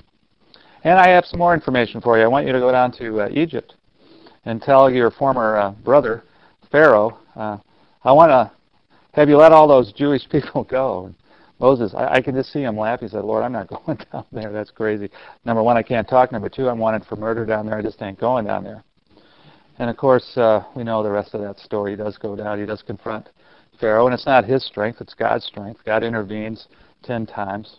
And 0.84 0.98
I 0.98 1.10
have 1.10 1.25
some 1.25 1.39
more 1.39 1.53
information 1.53 2.00
for 2.00 2.18
you. 2.18 2.24
I 2.24 2.27
want 2.27 2.48
you 2.48 2.53
to 2.53 2.60
go 2.60 2.72
down 2.72 2.91
to 2.94 3.22
uh, 3.22 3.29
Egypt 3.32 3.75
and 4.46 4.62
tell 4.62 4.89
your 4.89 5.12
former 5.12 5.58
uh, 5.58 5.72
brother, 5.72 6.24
Pharaoh, 6.72 7.18
uh, 7.36 7.58
I 8.03 8.13
want 8.13 8.29
to 8.29 8.50
have 9.13 9.30
you 9.30 9.38
let 9.38 9.51
all 9.51 9.68
those 9.68 9.92
Jewish 9.94 10.28
people 10.32 10.63
go. 10.63 11.13
Moses, 11.60 11.94
I, 11.94 12.16
I 12.16 12.22
can 12.22 12.36
just 12.36 12.54
see 12.54 12.62
him 12.62 12.78
laugh. 12.78 13.01
He 13.01 13.08
said, 13.08 13.24
Lord, 13.24 13.44
I'm 13.44 13.51
not 13.51 13.68
going 13.86 14.00
down 14.12 14.25
there. 14.32 14.51
That's 14.51 14.72
crazy. 14.72 15.10
Number 15.46 15.62
one, 15.62 15.78
I 15.78 15.84
can't 15.84 16.08
talk. 16.08 16.32
Number 16.32 16.50
two, 16.50 16.70
I'm 16.70 16.80
wanted 16.80 17.06
for 17.06 17.16
murder 17.16 17.46
down 17.46 17.66
there. 17.66 17.78
I 17.78 17.82
just 17.82 18.01
ain't 18.01 18.20
going 18.20 18.46
down 18.46 18.63
there. 18.63 18.84
And 19.78 19.89
of 19.89 19.96
course, 19.96 20.38
uh, 20.38 20.63
we 20.75 20.84
know 20.84 21.01
the 21.04 21.12
rest 21.12 21.34
of 21.34 21.42
that 21.42 21.58
story. 21.60 21.92
He 21.92 21.98
does 21.98 22.18
go 22.18 22.36
down. 22.36 22.60
He 22.60 22.66
does 22.66 22.82
confront 22.82 23.30
Pharaoh, 23.80 24.08
and 24.08 24.13
it's 24.13 24.25
not 24.25 24.44
his 24.44 24.66
strength; 24.66 25.00
it's 25.00 25.13
God's 25.13 25.46
strength. 25.46 25.80
God 25.86 26.04
intervenes 26.04 26.68
ten 27.01 27.25
times, 27.25 27.78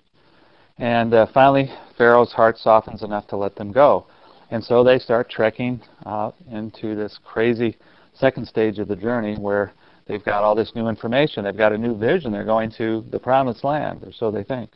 and 0.79 1.13
uh, 1.13 1.27
finally, 1.35 1.71
Pharaoh's 1.99 2.33
heart 2.33 2.57
softens 2.57 3.03
enough 3.03 3.27
to 3.29 3.37
let 3.37 3.55
them 3.55 3.71
go. 3.71 4.07
And 4.51 4.65
so 4.65 4.83
they 4.83 4.99
start 4.99 5.29
trekking 5.29 5.83
out 6.07 6.37
into 6.51 6.97
this 6.97 7.19
crazy 7.23 7.77
second 8.15 8.49
stage 8.49 8.79
of 8.79 8.89
the 8.89 8.97
journey 8.97 9.37
where 9.37 9.73
they've 10.11 10.25
got 10.25 10.43
all 10.43 10.55
this 10.55 10.73
new 10.75 10.88
information. 10.88 11.45
They've 11.45 11.57
got 11.57 11.73
a 11.73 11.79
new 11.79 11.97
vision. 11.97 12.33
They're 12.33 12.45
going 12.45 12.73
to 12.79 13.05
the 13.11 13.19
promised 13.19 13.62
land, 13.62 14.02
or 14.02 14.12
so 14.12 14.31
they 14.31 14.43
think. 14.43 14.71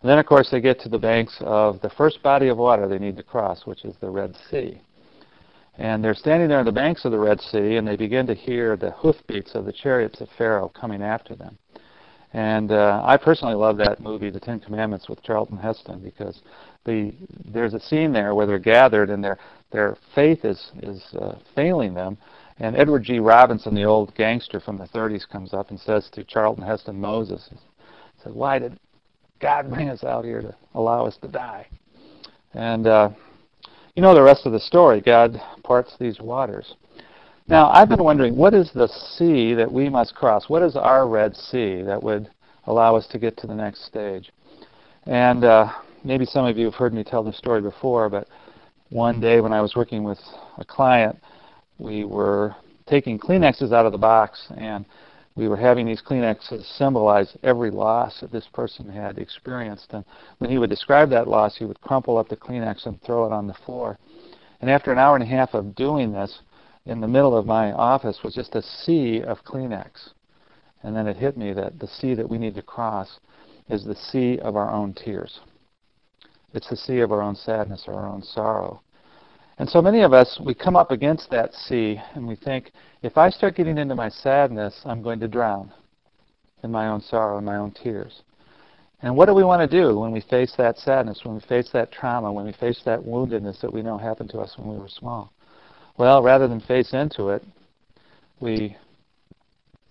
And 0.00 0.10
then, 0.10 0.18
of 0.18 0.26
course, 0.26 0.50
they 0.50 0.60
get 0.60 0.80
to 0.80 0.88
the 0.88 0.98
banks 0.98 1.36
of 1.40 1.80
the 1.80 1.90
first 1.90 2.22
body 2.22 2.48
of 2.48 2.58
water 2.58 2.88
they 2.88 2.98
need 2.98 3.16
to 3.16 3.22
cross, 3.22 3.66
which 3.66 3.84
is 3.84 3.94
the 4.00 4.10
Red 4.10 4.36
Sea. 4.50 4.80
And 5.78 6.04
they're 6.04 6.14
standing 6.14 6.48
there 6.48 6.58
on 6.58 6.64
the 6.64 6.72
banks 6.72 7.04
of 7.04 7.12
the 7.12 7.18
Red 7.18 7.40
Sea, 7.40 7.76
and 7.76 7.86
they 7.86 7.96
begin 7.96 8.26
to 8.26 8.34
hear 8.34 8.76
the 8.76 8.90
hoofbeats 8.92 9.54
of 9.54 9.64
the 9.64 9.72
chariots 9.72 10.20
of 10.20 10.28
Pharaoh 10.36 10.68
coming 10.68 11.02
after 11.02 11.34
them. 11.34 11.58
And 12.34 12.72
uh, 12.72 13.02
I 13.04 13.16
personally 13.16 13.54
love 13.54 13.76
that 13.78 14.00
movie, 14.00 14.30
The 14.30 14.40
Ten 14.40 14.58
Commandments, 14.58 15.08
with 15.08 15.22
Charlton 15.22 15.58
Heston, 15.58 16.00
because 16.00 16.40
the 16.84 17.12
there's 17.44 17.74
a 17.74 17.80
scene 17.80 18.12
there 18.12 18.34
where 18.34 18.46
they're 18.46 18.58
gathered 18.58 19.10
and 19.10 19.22
their 19.22 19.38
their 19.70 19.96
faith 20.14 20.44
is 20.44 20.72
is 20.82 21.02
uh, 21.20 21.36
failing 21.54 21.94
them. 21.94 22.16
And 22.58 22.76
Edward 22.76 23.04
G. 23.04 23.18
Robinson, 23.18 23.74
the 23.74 23.84
old 23.84 24.14
gangster 24.14 24.60
from 24.60 24.78
the 24.78 24.84
30s, 24.84 25.28
comes 25.28 25.52
up 25.54 25.70
and 25.70 25.80
says 25.80 26.08
to 26.12 26.24
Charlton 26.24 26.64
Heston 26.64 27.00
Moses, 27.00 27.48
he 27.50 27.56
says, 28.22 28.32
"Why 28.32 28.58
did 28.58 28.78
God 29.40 29.70
bring 29.70 29.88
us 29.88 30.04
out 30.04 30.24
here 30.24 30.42
to 30.42 30.54
allow 30.74 31.06
us 31.06 31.16
to 31.18 31.28
die?" 31.28 31.66
And 32.54 32.86
uh, 32.86 33.10
you 33.94 34.02
know 34.02 34.14
the 34.14 34.22
rest 34.22 34.46
of 34.46 34.52
the 34.52 34.60
story. 34.60 35.00
God 35.00 35.40
parts 35.64 35.96
these 35.98 36.20
waters. 36.20 36.74
Now, 37.48 37.70
I've 37.70 37.88
been 37.88 38.02
wondering, 38.02 38.36
what 38.36 38.54
is 38.54 38.70
the 38.72 38.86
sea 38.86 39.52
that 39.54 39.70
we 39.70 39.88
must 39.88 40.14
cross? 40.14 40.48
What 40.48 40.62
is 40.62 40.76
our 40.76 41.08
Red 41.08 41.34
Sea 41.34 41.82
that 41.82 42.00
would 42.02 42.30
allow 42.66 42.94
us 42.94 43.06
to 43.08 43.18
get 43.18 43.36
to 43.38 43.46
the 43.48 43.54
next 43.54 43.84
stage? 43.84 44.30
And 45.06 45.44
uh, 45.44 45.72
maybe 46.04 46.24
some 46.24 46.46
of 46.46 46.56
you 46.56 46.66
have 46.66 46.74
heard 46.74 46.94
me 46.94 47.02
tell 47.02 47.24
this 47.24 47.36
story 47.36 47.60
before, 47.60 48.08
but 48.08 48.28
one 48.90 49.20
day 49.20 49.40
when 49.40 49.52
I 49.52 49.60
was 49.60 49.74
working 49.74 50.04
with 50.04 50.20
a 50.58 50.64
client, 50.64 51.18
we 51.82 52.04
were 52.04 52.54
taking 52.86 53.18
Kleenexes 53.18 53.72
out 53.72 53.86
of 53.86 53.92
the 53.92 53.98
box, 53.98 54.46
and 54.56 54.84
we 55.34 55.48
were 55.48 55.56
having 55.56 55.86
these 55.86 56.02
Kleenexes 56.02 56.64
symbolize 56.76 57.36
every 57.42 57.70
loss 57.70 58.20
that 58.20 58.30
this 58.30 58.46
person 58.52 58.88
had 58.88 59.18
experienced. 59.18 59.92
And 59.92 60.04
when 60.38 60.50
he 60.50 60.58
would 60.58 60.70
describe 60.70 61.10
that 61.10 61.28
loss, 61.28 61.56
he 61.56 61.64
would 61.64 61.80
crumple 61.80 62.18
up 62.18 62.28
the 62.28 62.36
Kleenex 62.36 62.86
and 62.86 63.00
throw 63.02 63.26
it 63.26 63.32
on 63.32 63.46
the 63.46 63.54
floor. 63.54 63.98
And 64.60 64.70
after 64.70 64.92
an 64.92 64.98
hour 64.98 65.16
and 65.16 65.24
a 65.24 65.26
half 65.26 65.54
of 65.54 65.74
doing 65.74 66.12
this, 66.12 66.40
in 66.84 67.00
the 67.00 67.08
middle 67.08 67.36
of 67.36 67.46
my 67.46 67.72
office 67.72 68.22
was 68.22 68.34
just 68.34 68.54
a 68.54 68.62
sea 68.62 69.22
of 69.22 69.44
Kleenex. 69.44 70.10
And 70.82 70.94
then 70.96 71.06
it 71.06 71.16
hit 71.16 71.36
me 71.36 71.52
that 71.52 71.78
the 71.78 71.86
sea 71.86 72.14
that 72.14 72.28
we 72.28 72.38
need 72.38 72.54
to 72.56 72.62
cross 72.62 73.20
is 73.68 73.84
the 73.84 73.94
sea 73.94 74.38
of 74.40 74.56
our 74.56 74.70
own 74.70 74.92
tears. 74.92 75.40
It's 76.52 76.68
the 76.68 76.76
sea 76.76 76.98
of 76.98 77.12
our 77.12 77.22
own 77.22 77.36
sadness 77.36 77.84
our 77.86 78.06
own 78.06 78.22
sorrow. 78.22 78.82
And 79.58 79.68
so 79.68 79.82
many 79.82 80.02
of 80.02 80.12
us, 80.12 80.40
we 80.44 80.54
come 80.54 80.76
up 80.76 80.90
against 80.90 81.30
that 81.30 81.54
sea 81.54 82.00
and 82.14 82.26
we 82.26 82.36
think, 82.36 82.72
if 83.02 83.18
I 83.18 83.30
start 83.30 83.56
getting 83.56 83.78
into 83.78 83.94
my 83.94 84.08
sadness, 84.08 84.80
I'm 84.84 85.02
going 85.02 85.20
to 85.20 85.28
drown 85.28 85.72
in 86.62 86.70
my 86.70 86.88
own 86.88 87.00
sorrow 87.00 87.36
and 87.36 87.46
my 87.46 87.56
own 87.56 87.72
tears. 87.72 88.22
And 89.02 89.16
what 89.16 89.26
do 89.26 89.34
we 89.34 89.44
want 89.44 89.68
to 89.68 89.82
do 89.82 89.98
when 89.98 90.12
we 90.12 90.20
face 90.20 90.54
that 90.56 90.78
sadness, 90.78 91.20
when 91.24 91.34
we 91.34 91.40
face 91.40 91.68
that 91.72 91.90
trauma, 91.90 92.32
when 92.32 92.46
we 92.46 92.52
face 92.52 92.80
that 92.84 93.00
woundedness 93.00 93.60
that 93.60 93.72
we 93.72 93.82
know 93.82 93.98
happened 93.98 94.30
to 94.30 94.38
us 94.38 94.54
when 94.56 94.68
we 94.68 94.78
were 94.78 94.88
small? 94.88 95.32
Well, 95.98 96.22
rather 96.22 96.48
than 96.48 96.60
face 96.60 96.94
into 96.94 97.30
it, 97.30 97.42
we 98.40 98.76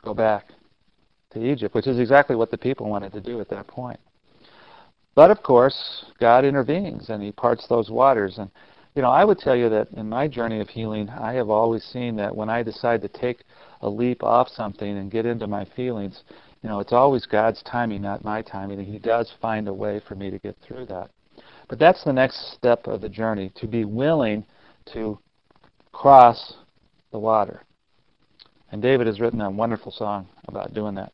go 0.03 0.13
back 0.13 0.47
to 1.31 1.43
Egypt, 1.43 1.75
which 1.75 1.87
is 1.87 1.99
exactly 1.99 2.35
what 2.35 2.51
the 2.51 2.57
people 2.57 2.89
wanted 2.89 3.11
to 3.13 3.21
do 3.21 3.39
at 3.41 3.49
that 3.49 3.67
point. 3.67 3.99
But 5.13 5.29
of 5.29 5.43
course, 5.43 6.05
God 6.19 6.45
intervenes 6.45 7.09
and 7.09 7.21
He 7.21 7.31
parts 7.31 7.67
those 7.67 7.89
waters. 7.89 8.37
And, 8.37 8.49
you 8.95 9.01
know, 9.01 9.09
I 9.09 9.23
would 9.23 9.39
tell 9.39 9.55
you 9.55 9.69
that 9.69 9.89
in 9.91 10.09
my 10.09 10.27
journey 10.27 10.59
of 10.59 10.67
healing, 10.67 11.09
I 11.09 11.33
have 11.33 11.49
always 11.49 11.83
seen 11.83 12.15
that 12.17 12.35
when 12.35 12.49
I 12.49 12.61
decide 12.61 13.01
to 13.03 13.07
take 13.07 13.43
a 13.81 13.89
leap 13.89 14.23
off 14.23 14.49
something 14.49 14.97
and 14.97 15.09
get 15.09 15.25
into 15.25 15.47
my 15.47 15.65
feelings, 15.75 16.23
you 16.61 16.69
know, 16.69 16.79
it's 16.79 16.91
always 16.91 17.25
God's 17.25 17.63
timing, 17.63 18.01
not 18.01 18.23
my 18.23 18.41
timing. 18.41 18.79
And 18.79 18.87
He 18.87 18.99
does 18.99 19.31
find 19.41 19.67
a 19.67 19.73
way 19.73 20.01
for 20.07 20.15
me 20.15 20.29
to 20.29 20.37
get 20.39 20.57
through 20.61 20.87
that. 20.87 21.09
But 21.69 21.79
that's 21.79 22.03
the 22.03 22.13
next 22.13 22.53
step 22.53 22.87
of 22.87 22.99
the 23.01 23.09
journey, 23.09 23.51
to 23.55 23.67
be 23.67 23.85
willing 23.85 24.45
to 24.93 25.17
cross 25.93 26.53
the 27.11 27.19
water. 27.19 27.63
And 28.71 28.81
David 28.81 29.07
has 29.07 29.19
written 29.19 29.41
a 29.41 29.49
wonderful 29.49 29.91
song 29.91 30.27
about 30.47 30.73
doing 30.73 30.95
that. 30.95 31.13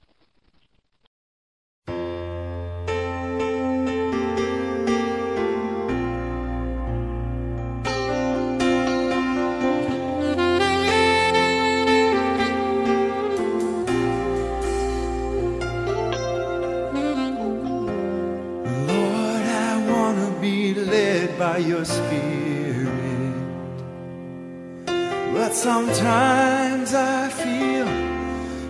Sometimes 25.88 26.94
I 26.94 27.30
feel 27.30 27.88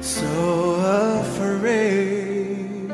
so 0.02 0.76
afraid. 1.20 2.92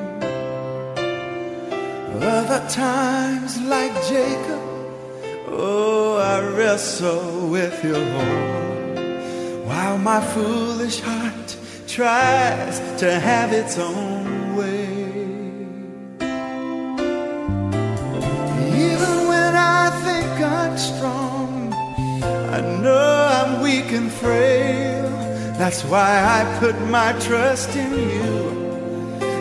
Other 2.22 2.66
times, 2.70 3.60
like 3.62 3.94
Jacob, 4.08 4.62
oh, 5.48 6.18
I 6.18 6.40
wrestle 6.56 7.50
with 7.50 7.84
your 7.84 8.00
Lord. 8.00 9.68
While 9.68 9.98
my 9.98 10.22
foolish 10.22 11.02
heart 11.02 11.58
tries 11.88 12.80
to 13.02 13.20
have 13.20 13.52
its 13.52 13.78
own 13.78 14.13
That's 25.64 25.86
why 25.86 26.12
I 26.38 26.60
put 26.60 26.76
my 26.90 27.14
trust 27.22 27.74
in 27.78 27.94
you. 27.94 28.34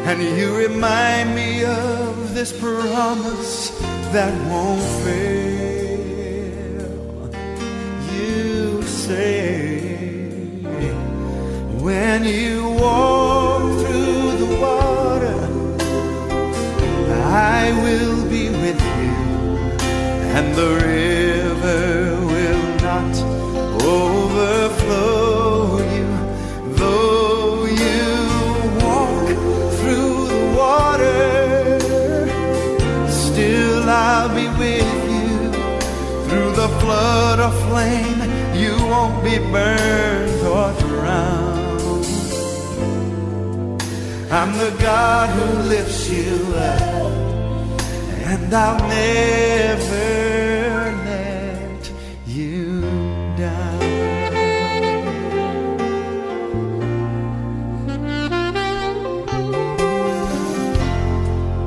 And 0.07 0.23
you 0.39 0.55
remind 0.57 1.35
me 1.35 1.65
of 1.65 2.33
this 2.33 2.53
promise 2.61 3.71
that 4.13 4.33
won't 4.49 4.81
fail. 5.03 5.99
You 8.15 8.83
say, 8.85 10.61
when 11.87 12.25
you 12.25 12.71
walk 12.71 13.63
through 13.83 14.37
the 14.43 14.51
water, 14.63 15.41
I 17.59 17.73
will 17.83 18.23
be 18.31 18.49
with 18.49 18.81
you, 19.01 19.17
and 20.37 20.55
the 20.55 20.69
river 20.87 21.12
flame, 37.67 38.21
you 38.55 38.75
won't 38.93 39.23
be 39.25 39.39
burned 39.39 40.41
or 40.47 40.73
drowned. 40.81 42.07
I'm 44.31 44.53
the 44.57 44.73
God 44.81 45.29
who 45.37 45.47
lifts 45.69 46.09
you 46.09 46.55
up, 46.57 47.13
and 48.31 48.55
I'll 48.55 48.79
never 48.89 50.09
let 51.05 51.91
you 52.27 52.81
down. 53.37 53.81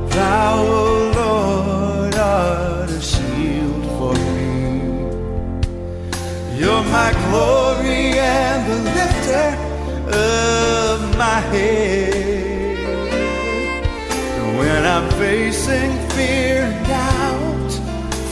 Thou, 0.09 0.84
my 6.95 7.11
glory 7.27 8.05
and 8.17 8.61
the 8.71 8.79
lifter 8.97 9.47
of 10.17 10.97
my 11.23 11.39
head. 11.51 12.77
When 14.59 14.81
I'm 14.93 15.07
facing 15.23 15.91
fear 16.15 16.57
and 16.69 16.79
doubt 16.87 17.71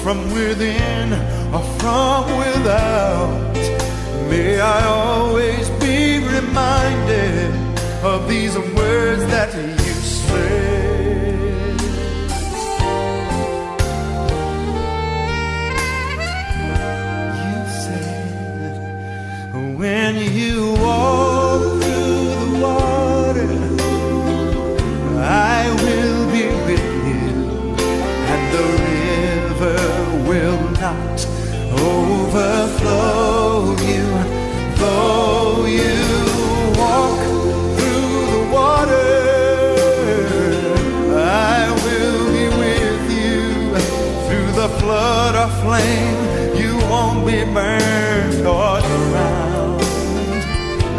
from 0.01 0.19
within 0.37 1.07
or 1.55 1.63
from 1.79 2.23
without, 2.43 2.82
flame. 45.73 46.55
You 46.61 46.71
won't 46.91 47.25
be 47.25 47.43
burned 47.57 48.45
or 48.45 48.79
drowned. 48.81 49.81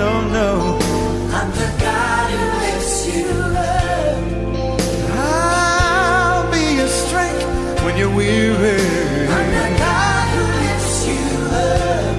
No, 0.01 0.13
no. 0.39 0.49
I'm 1.39 1.51
the 1.61 1.71
God 1.87 2.27
who 2.35 2.45
lifts 2.65 2.99
you 3.13 3.29
up. 3.75 4.19
I'll 5.17 6.51
be 6.51 6.65
your 6.81 6.93
strength 7.03 7.45
when 7.85 7.95
you're 8.01 8.15
weary. 8.23 8.81
I'm 9.39 9.49
the 9.61 9.69
God 9.85 10.27
who 10.35 10.43
lifts 10.65 10.99
you 11.11 11.25
up. 11.69 12.17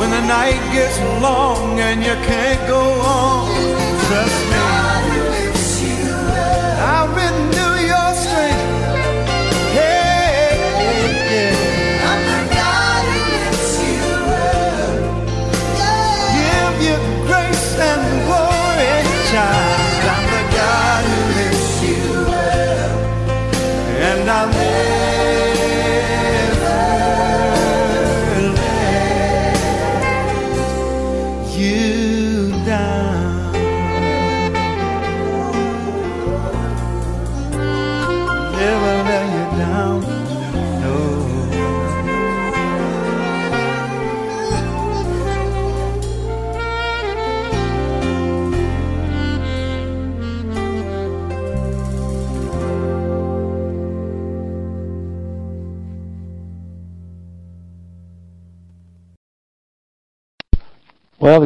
When 0.00 0.10
the 0.16 0.24
night 0.36 0.62
gets 0.76 0.98
long 1.26 1.80
and 1.80 1.98
you 2.08 2.16
can't 2.30 2.62
go 2.68 2.82
on, 3.00 3.57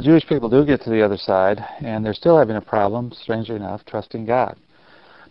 Jewish 0.03 0.27
people 0.27 0.49
do 0.49 0.65
get 0.65 0.83
to 0.83 0.91
the 0.91 1.03
other 1.03 1.17
side, 1.17 1.65
and 1.81 2.05
they're 2.05 2.15
still 2.15 2.39
having 2.39 2.57
a 2.57 2.61
problem, 2.61 3.13
strangely 3.13 3.57
enough, 3.57 3.85
trusting 3.87 4.27
God. 4.27 4.57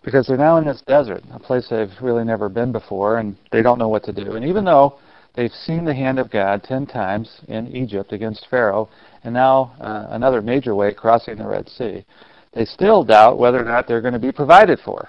Because 0.02 0.26
they're 0.26 0.36
now 0.36 0.56
in 0.56 0.64
this 0.64 0.82
desert, 0.86 1.22
a 1.32 1.38
place 1.38 1.68
they've 1.68 1.92
really 2.00 2.24
never 2.24 2.48
been 2.48 2.72
before, 2.72 3.18
and 3.18 3.36
they 3.52 3.62
don't 3.62 3.78
know 3.78 3.88
what 3.88 4.02
to 4.04 4.12
do. 4.12 4.32
And 4.32 4.44
even 4.44 4.64
though 4.64 4.98
they've 5.34 5.52
seen 5.52 5.84
the 5.84 5.94
hand 5.94 6.18
of 6.18 6.30
God 6.30 6.64
ten 6.64 6.86
times 6.86 7.40
in 7.48 7.68
Egypt 7.68 8.12
against 8.12 8.48
Pharaoh, 8.50 8.88
and 9.24 9.32
now 9.32 9.74
uh, 9.80 10.06
another 10.10 10.42
major 10.42 10.74
way 10.74 10.92
crossing 10.92 11.36
the 11.36 11.46
Red 11.46 11.68
Sea, 11.68 12.04
they 12.52 12.64
still 12.64 13.04
doubt 13.04 13.38
whether 13.38 13.60
or 13.60 13.64
not 13.64 13.86
they're 13.86 14.00
going 14.00 14.14
to 14.14 14.18
be 14.18 14.32
provided 14.32 14.80
for. 14.84 15.08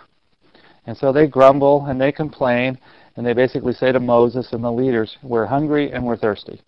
And 0.85 0.95
so 0.97 1.11
they 1.11 1.27
grumble 1.27 1.85
and 1.87 1.99
they 1.99 2.11
complain, 2.11 2.77
and 3.15 3.25
they 3.25 3.33
basically 3.33 3.73
say 3.73 3.91
to 3.91 3.99
Moses 3.99 4.51
and 4.51 4.63
the 4.63 4.71
leaders, 4.71 5.17
We're 5.23 5.45
hungry 5.45 5.91
and 5.91 6.05
we're 6.05 6.17
thirsty. 6.17 6.61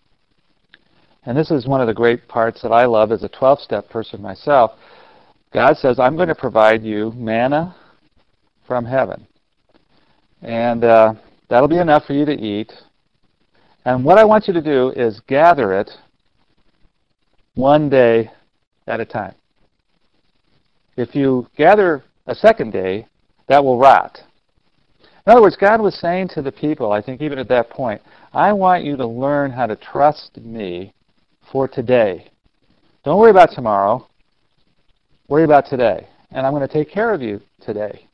And 1.26 1.36
this 1.36 1.50
is 1.50 1.66
one 1.66 1.80
of 1.80 1.88
the 1.88 1.94
great 1.94 2.28
parts 2.28 2.62
that 2.62 2.70
I 2.70 2.86
love 2.86 3.10
as 3.10 3.24
a 3.24 3.28
12 3.28 3.60
step 3.60 3.88
person 3.90 4.22
myself. 4.22 4.70
God 5.52 5.76
says, 5.76 5.98
I'm 5.98 6.14
going 6.14 6.28
to 6.28 6.36
provide 6.36 6.84
you 6.84 7.10
manna 7.16 7.74
from 8.66 8.84
heaven. 8.84 9.26
And 10.40 10.84
uh, 10.84 11.14
that'll 11.50 11.68
be 11.68 11.78
enough 11.78 12.04
for 12.04 12.12
you 12.12 12.24
to 12.24 12.32
eat. 12.32 12.72
And 13.84 14.04
what 14.04 14.18
I 14.18 14.24
want 14.24 14.46
you 14.46 14.54
to 14.54 14.62
do 14.62 14.90
is 14.90 15.20
gather 15.26 15.72
it 15.72 15.90
one 17.54 17.88
day 17.88 18.30
at 18.86 19.00
a 19.00 19.04
time. 19.04 19.34
If 20.96 21.14
you 21.16 21.48
gather 21.56 22.04
a 22.26 22.36
second 22.36 22.72
day, 22.72 23.06
that 23.48 23.64
will 23.64 23.78
rot. 23.78 24.20
In 25.26 25.32
other 25.32 25.42
words, 25.42 25.56
God 25.56 25.80
was 25.80 25.98
saying 25.98 26.28
to 26.34 26.42
the 26.42 26.52
people, 26.52 26.92
I 26.92 27.02
think 27.02 27.20
even 27.20 27.38
at 27.38 27.48
that 27.48 27.68
point, 27.68 28.00
I 28.32 28.52
want 28.52 28.84
you 28.84 28.96
to 28.96 29.06
learn 29.06 29.50
how 29.50 29.66
to 29.66 29.74
trust 29.74 30.36
me 30.36 30.92
for 31.50 31.68
today. 31.68 32.30
Don't 33.04 33.18
worry 33.18 33.30
about 33.30 33.50
tomorrow. 33.52 34.06
Worry 35.28 35.44
about 35.44 35.66
today. 35.66 36.06
And 36.30 36.46
I'm 36.46 36.52
going 36.52 36.66
to 36.66 36.72
take 36.72 36.90
care 36.90 37.12
of 37.12 37.22
you 37.22 37.40
today. 37.60 38.08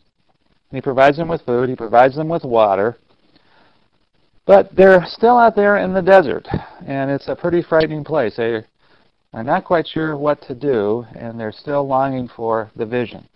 And 0.71 0.77
he 0.77 0.81
provides 0.81 1.17
them 1.17 1.29
with 1.29 1.43
food, 1.43 1.69
he 1.69 1.77
provides 1.77 2.15
them 2.15 2.29
with 2.29 2.45
water. 2.45 2.97
But 4.47 4.75
they're 4.75 5.05
still 5.07 5.39
out 5.39 5.55
there 5.55 5.77
in 5.77 5.93
the 5.95 6.03
desert, 6.03 6.49
and 6.87 7.11
it's 7.11 7.29
a 7.29 7.37
pretty 7.37 7.63
frightening 7.63 8.03
place. 8.03 8.37
They 8.37 8.65
are 9.33 9.45
not 9.45 9.65
quite 9.65 9.87
sure 9.87 10.17
what 10.17 10.43
to 10.43 10.55
do, 10.55 11.07
and 11.15 11.39
they're 11.39 11.53
still 11.53 11.87
longing 11.87 12.29
for 12.35 12.71
the 12.75 12.85
vision. 12.85 13.29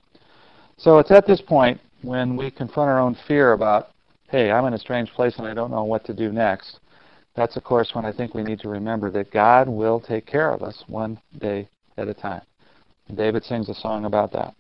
So 0.79 0.99
it's 0.99 1.11
at 1.11 1.27
this 1.27 1.41
point 1.41 1.81
when 2.03 2.37
we 2.37 2.51
confront 2.51 2.91
our 2.91 2.99
own 2.99 3.17
fear 3.27 3.53
about, 3.53 3.91
hey, 4.29 4.51
I'm 4.51 4.67
in 4.67 4.75
a 4.75 4.79
strange 4.79 5.11
place 5.11 5.39
and 5.39 5.47
I 5.47 5.55
don't 5.55 5.71
know 5.71 5.85
what 5.85 6.05
to 6.07 6.15
do 6.15 6.33
next. 6.33 6.81
That's, 7.37 7.57
of 7.57 7.65
course, 7.65 7.95
when 7.95 8.05
I 8.07 8.13
think 8.13 8.35
we 8.35 8.43
need 8.43 8.61
to 8.61 8.69
remember 8.69 9.11
that 9.11 9.31
God 9.31 9.69
will 9.69 10.01
take 10.01 10.27
care 10.27 10.51
of 10.51 10.63
us 10.63 10.83
one 10.87 11.21
day 11.39 11.69
at 11.99 12.09
a 12.09 12.15
time. 12.15 12.43
David 13.15 13.45
sings 13.45 13.69
a 13.69 13.75
song 13.75 14.07
about 14.07 14.33
that. 14.33 14.55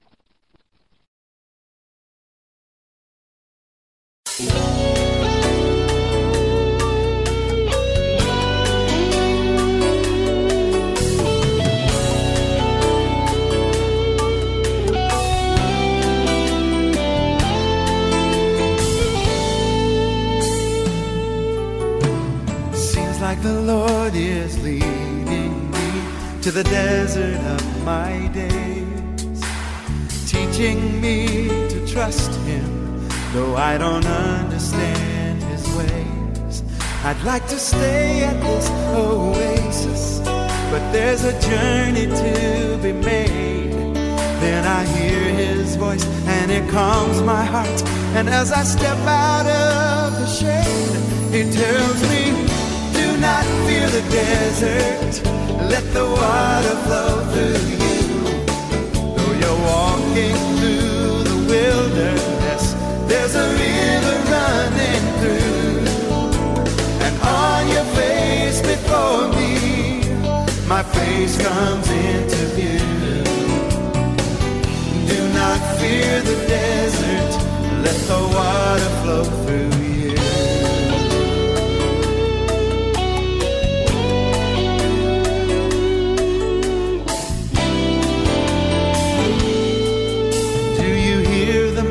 Lord 24.06 24.18
is 24.18 24.62
leading 24.62 25.68
me 25.72 26.40
to 26.40 26.52
the 26.52 26.62
desert 26.62 27.40
of 27.40 27.84
my 27.84 28.28
days, 28.28 29.42
teaching 30.30 31.00
me 31.00 31.48
to 31.70 31.84
trust 31.88 32.30
Him, 32.42 33.08
though 33.32 33.56
I 33.56 33.76
don't 33.78 34.06
understand 34.06 35.42
His 35.42 35.66
ways. 35.74 36.62
I'd 37.02 37.20
like 37.24 37.48
to 37.48 37.58
stay 37.58 38.22
at 38.22 38.40
this 38.42 38.70
oasis, 38.94 40.20
but 40.70 40.92
there's 40.92 41.24
a 41.24 41.34
journey 41.40 42.06
to 42.06 42.78
be 42.80 42.92
made. 42.92 43.72
Then 44.38 44.64
I 44.64 44.84
hear 44.84 45.18
His 45.34 45.74
voice 45.74 46.06
and 46.28 46.52
it 46.52 46.70
calms 46.70 47.20
my 47.22 47.42
heart. 47.42 47.82
And 48.14 48.28
as 48.28 48.52
I 48.52 48.62
step 48.62 48.98
out 48.98 49.46
of 49.46 50.12
the 50.12 50.26
shade, 50.26 50.94
He 51.34 51.50
tells 51.50 52.02
me, 52.08 52.35
not 53.20 53.44
fear 53.66 53.88
the 53.88 54.02
desert. 54.10 55.22
Let 55.70 55.84
the 55.92 56.04
water 56.04 56.76
flow 56.84 57.12
through 57.32 57.64
you. 57.82 58.06
Though 59.16 59.34
you're 59.40 59.60
walking 59.72 60.36
through 60.58 61.24
the 61.30 61.38
wilderness, 61.52 62.74
there's 63.08 63.34
a 63.34 63.48
river 63.64 64.16
running 64.34 65.04
through. 65.20 65.84
And 67.04 67.14
on 67.22 67.68
your 67.68 67.88
face 67.96 68.60
before 68.60 69.28
me, 69.38 69.54
my 70.66 70.82
face 70.82 71.36
comes 71.40 71.88
into 71.90 72.40
view. 72.56 73.24
Do 75.10 75.18
not 75.32 75.58
fear 75.78 76.20
the 76.22 76.36
desert. 76.46 77.32
let 77.84 77.98
the 78.10 78.20
water 78.36 78.90
flow 79.02 79.24
through 79.44 79.80
you. 79.80 79.85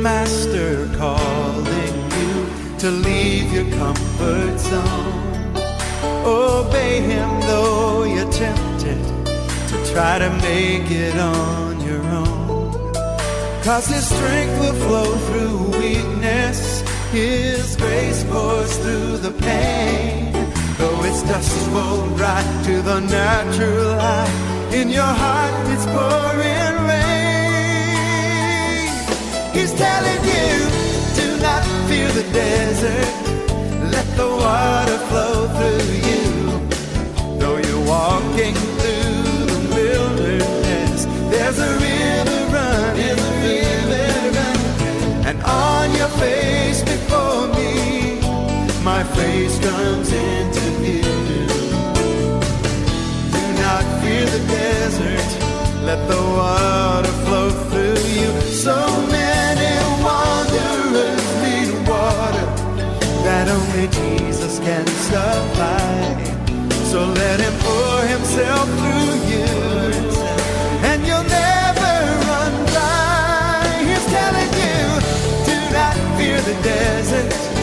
Master 0.06 0.88
calling 1.00 1.96
you 2.20 2.34
to 2.78 2.92
leave 2.92 3.52
your 3.52 3.68
comfort 3.72 4.56
zone? 4.60 5.58
Obey 6.24 7.02
him 7.02 7.30
though 7.50 8.04
you're 8.04 8.32
tempted 8.32 9.02
to 9.70 9.76
try 9.92 10.20
to 10.20 10.30
make 10.50 10.92
it 10.92 11.18
on 11.18 11.82
your 11.82 12.04
own. 12.22 12.94
Cause 13.64 13.88
his 13.88 14.06
strength 14.06 14.56
will 14.62 14.80
flow 14.86 15.12
through 15.28 15.58
weakness. 15.82 16.82
His 17.12 17.76
grace 17.76 18.24
pours 18.26 18.78
through 18.78 19.18
the 19.26 19.32
pain. 19.32 20.34
Though 20.78 21.04
its 21.10 21.24
dust 21.24 21.72
won't 21.72 22.16
dry 22.16 22.44
to 22.68 22.76
the 22.84 23.00
natural 23.00 24.00
eye, 24.00 24.70
in 24.72 24.88
your 24.90 25.14
heart 25.24 25.56
it's 25.74 25.86
pouring. 25.88 26.75
He's 29.56 29.72
telling 29.72 30.22
you, 30.26 30.54
do 31.16 31.28
not 31.42 31.64
fear 31.88 32.12
the 32.12 32.24
desert. 32.34 33.08
Let 33.90 34.06
the 34.18 34.28
water 34.28 34.98
flow 35.08 35.48
through 35.56 35.92
you. 36.10 36.26
Though 37.40 37.58
you're 37.66 37.88
walking 37.88 38.54
through 38.54 39.46
the 39.54 39.60
wilderness, 39.74 41.06
there's 41.32 41.60
a 41.60 41.72
river 41.88 42.42
running, 42.52 43.18
a 43.18 43.32
river 43.48 44.08
running. 44.36 45.26
And 45.26 45.42
on 45.44 45.96
your 45.96 46.12
face 46.20 46.82
before 46.84 47.48
me, 47.56 48.20
my 48.84 49.04
face 49.16 49.58
comes 49.60 50.12
into 50.12 50.66
view. 50.84 51.48
Do 53.32 53.44
not 53.64 53.84
fear 54.02 54.26
the 54.36 54.44
desert. 54.52 55.30
Let 55.86 56.06
the 56.10 56.22
water 56.40 57.14
flow 57.26 57.50
through 57.70 58.04
you. 58.20 58.32
So 58.52 58.85
only 63.56 63.88
Jesus 63.88 64.60
can 64.60 64.86
supply. 64.86 66.24
So 66.92 67.00
let 67.08 67.40
him 67.40 67.54
pour 67.60 68.02
himself 68.16 68.68
through 68.80 69.14
you. 69.32 69.50
And 70.90 71.00
you'll 71.08 71.30
never 71.44 71.94
run 72.30 72.54
dry. 72.74 73.64
He's 73.88 74.06
telling 74.18 74.52
you, 74.64 74.82
do 75.50 75.58
not 75.74 75.96
fear 76.18 76.40
the 76.42 76.56
desert. 76.64 77.55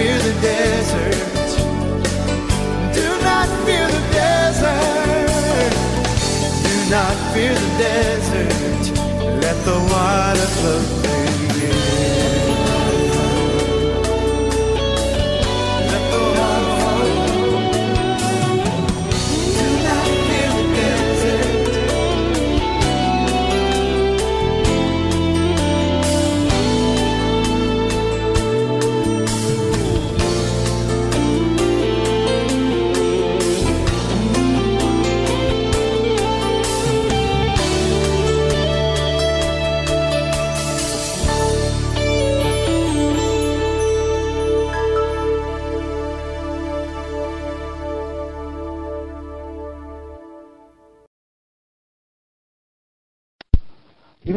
Fear 0.00 0.18
the 0.18 0.32
desert. 0.40 1.50
Do 2.94 3.06
not 3.22 3.48
fear 3.66 3.86
the 3.96 4.04
desert. 4.20 5.72
Do 6.64 6.76
not 6.96 7.16
fear 7.34 7.52
the 7.52 7.70
desert. 7.84 8.84
Let 9.42 9.56
the 9.66 9.78
water 9.92 10.48
flow 10.56 11.09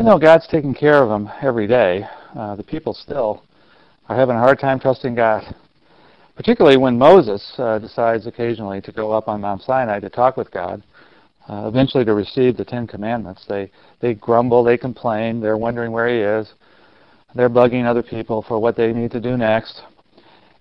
Even 0.04 0.12
though 0.12 0.20
God's 0.20 0.48
taking 0.48 0.74
care 0.74 1.02
of 1.02 1.08
them 1.08 1.32
every 1.42 1.66
day, 1.66 2.06
uh, 2.36 2.58
the 2.58 2.64
people 2.64 2.94
still 2.94 3.42
are 4.10 4.18
having 4.18 4.36
a 4.36 4.40
hard 4.40 4.60
time 4.60 4.78
trusting 4.78 5.16
God. 5.16 5.56
Particularly 6.36 6.76
when 6.76 6.98
Moses 6.98 7.54
uh, 7.58 7.80
decides 7.80 8.28
occasionally 8.28 8.82
to 8.82 8.92
go 8.92 9.14
up 9.14 9.30
on 9.30 9.40
Mount 9.40 9.62
Sinai 9.62 10.02
to 10.02 10.10
talk 10.10 10.36
with 10.36 10.52
God, 10.52 10.84
uh, 11.48 11.70
eventually 11.70 12.04
to 12.04 12.14
receive 12.14 12.58
the 12.58 12.66
Ten 12.66 12.86
Commandments. 12.86 13.46
They 13.48 13.72
they 14.02 14.14
grumble, 14.14 14.62
they 14.62 14.78
complain, 14.78 15.40
they're 15.40 15.56
wondering 15.56 15.94
where 15.94 16.10
he 16.10 16.18
is. 16.18 16.52
They're 17.34 17.50
bugging 17.50 17.86
other 17.86 18.04
people 18.04 18.42
for 18.46 18.60
what 18.60 18.76
they 18.76 18.92
need 18.92 19.12
to 19.12 19.22
do 19.22 19.38
next. 19.38 19.84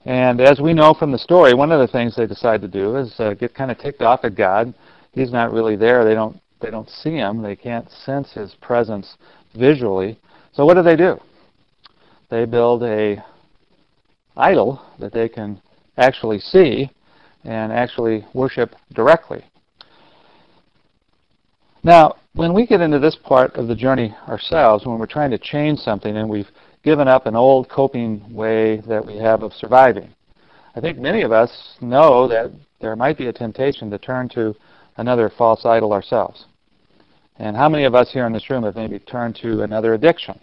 And 0.04 0.40
as 0.40 0.60
we 0.60 0.72
know 0.72 0.94
from 0.94 1.10
the 1.10 1.18
story, 1.18 1.52
one 1.52 1.72
of 1.72 1.80
the 1.80 1.92
things 1.92 2.14
they 2.14 2.28
decide 2.28 2.60
to 2.60 2.68
do 2.68 2.94
is 2.94 3.12
uh, 3.18 3.34
get 3.34 3.56
kind 3.56 3.72
of 3.72 3.78
ticked 3.80 4.02
off 4.02 4.20
at 4.22 4.36
God. 4.36 4.72
He's 5.10 5.32
not 5.32 5.52
really 5.52 5.74
there. 5.74 6.04
They 6.04 6.14
don't 6.14 6.40
they 6.62 6.70
don't 6.70 6.88
see 6.88 7.10
him. 7.10 7.42
They 7.42 7.56
can't 7.56 7.90
sense 7.90 8.32
his 8.32 8.54
presence 8.60 9.16
visually. 9.54 10.18
So 10.52 10.64
what 10.64 10.74
do 10.74 10.82
they 10.82 10.96
do? 10.96 11.18
They 12.30 12.44
build 12.44 12.82
a 12.82 13.22
idol 14.36 14.80
that 14.98 15.12
they 15.12 15.28
can 15.28 15.60
actually 15.98 16.38
see 16.38 16.90
and 17.44 17.72
actually 17.72 18.24
worship 18.32 18.74
directly. 18.94 19.44
Now, 21.84 22.14
when 22.34 22.54
we 22.54 22.66
get 22.66 22.80
into 22.80 22.98
this 22.98 23.16
part 23.16 23.54
of 23.56 23.66
the 23.66 23.74
journey 23.74 24.14
ourselves, 24.28 24.86
when 24.86 24.98
we're 24.98 25.06
trying 25.06 25.32
to 25.32 25.38
change 25.38 25.80
something 25.80 26.16
and 26.16 26.28
we've 26.28 26.48
given 26.82 27.08
up 27.08 27.26
an 27.26 27.36
old 27.36 27.68
coping 27.68 28.22
way 28.32 28.80
that 28.88 29.04
we 29.04 29.16
have 29.16 29.42
of 29.42 29.52
surviving, 29.52 30.08
I 30.74 30.80
think 30.80 30.98
many 30.98 31.22
of 31.22 31.32
us 31.32 31.76
know 31.80 32.26
that 32.28 32.50
there 32.80 32.96
might 32.96 33.18
be 33.18 33.26
a 33.26 33.32
temptation 33.32 33.90
to 33.90 33.98
turn 33.98 34.28
to 34.30 34.54
another 34.96 35.30
false 35.36 35.66
idol 35.66 35.92
ourselves. 35.92 36.46
And 37.42 37.56
how 37.56 37.68
many 37.68 37.82
of 37.82 37.96
us 37.96 38.12
here 38.12 38.24
in 38.24 38.32
this 38.32 38.48
room 38.48 38.62
have 38.62 38.76
maybe 38.76 39.00
turned 39.00 39.34
to 39.42 39.62
another 39.62 39.94
addiction? 39.94 40.38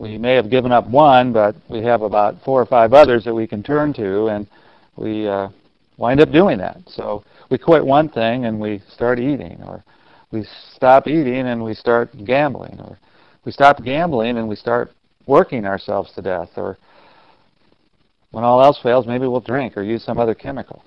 We 0.00 0.18
may 0.18 0.34
have 0.34 0.50
given 0.50 0.72
up 0.72 0.88
one, 0.88 1.32
but 1.32 1.54
we 1.68 1.80
have 1.84 2.02
about 2.02 2.42
four 2.44 2.60
or 2.60 2.66
five 2.66 2.92
others 2.92 3.24
that 3.24 3.32
we 3.32 3.46
can 3.46 3.62
turn 3.62 3.92
to, 3.92 4.26
and 4.26 4.48
we 4.96 5.28
uh, 5.28 5.48
wind 5.96 6.20
up 6.20 6.32
doing 6.32 6.58
that. 6.58 6.78
So 6.88 7.22
we 7.50 7.56
quit 7.56 7.86
one 7.86 8.08
thing 8.08 8.46
and 8.46 8.58
we 8.58 8.82
start 8.92 9.20
eating, 9.20 9.62
or 9.64 9.84
we 10.32 10.44
stop 10.74 11.06
eating 11.06 11.46
and 11.46 11.62
we 11.62 11.74
start 11.74 12.10
gambling, 12.24 12.80
or 12.80 12.98
we 13.44 13.52
stop 13.52 13.80
gambling 13.84 14.38
and 14.38 14.48
we 14.48 14.56
start 14.56 14.90
working 15.26 15.66
ourselves 15.66 16.10
to 16.14 16.22
death, 16.22 16.50
or 16.56 16.78
when 18.32 18.42
all 18.42 18.60
else 18.60 18.80
fails, 18.82 19.06
maybe 19.06 19.28
we'll 19.28 19.38
drink 19.38 19.76
or 19.76 19.84
use 19.84 20.02
some 20.02 20.18
other 20.18 20.34
chemical. 20.34 20.82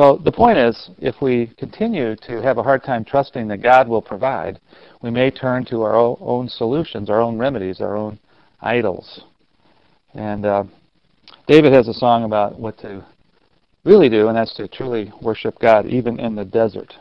So 0.00 0.16
the 0.16 0.32
point 0.32 0.56
is, 0.56 0.88
if 0.98 1.20
we 1.20 1.48
continue 1.58 2.16
to 2.22 2.40
have 2.40 2.56
a 2.56 2.62
hard 2.62 2.82
time 2.82 3.04
trusting 3.04 3.48
that 3.48 3.62
God 3.62 3.86
will 3.86 4.00
provide, 4.00 4.58
we 5.02 5.10
may 5.10 5.30
turn 5.30 5.66
to 5.66 5.82
our 5.82 5.94
own 5.94 6.48
solutions, 6.48 7.10
our 7.10 7.20
own 7.20 7.36
remedies, 7.36 7.82
our 7.82 7.98
own 7.98 8.18
idols. 8.62 9.24
And 10.14 10.46
uh, 10.46 10.64
David 11.46 11.74
has 11.74 11.86
a 11.86 11.92
song 11.92 12.24
about 12.24 12.58
what 12.58 12.78
to 12.78 13.04
really 13.84 14.08
do, 14.08 14.28
and 14.28 14.36
that's 14.38 14.54
to 14.54 14.68
truly 14.68 15.12
worship 15.20 15.58
God, 15.58 15.84
even 15.84 16.18
in 16.18 16.34
the 16.34 16.46
desert. 16.46 16.94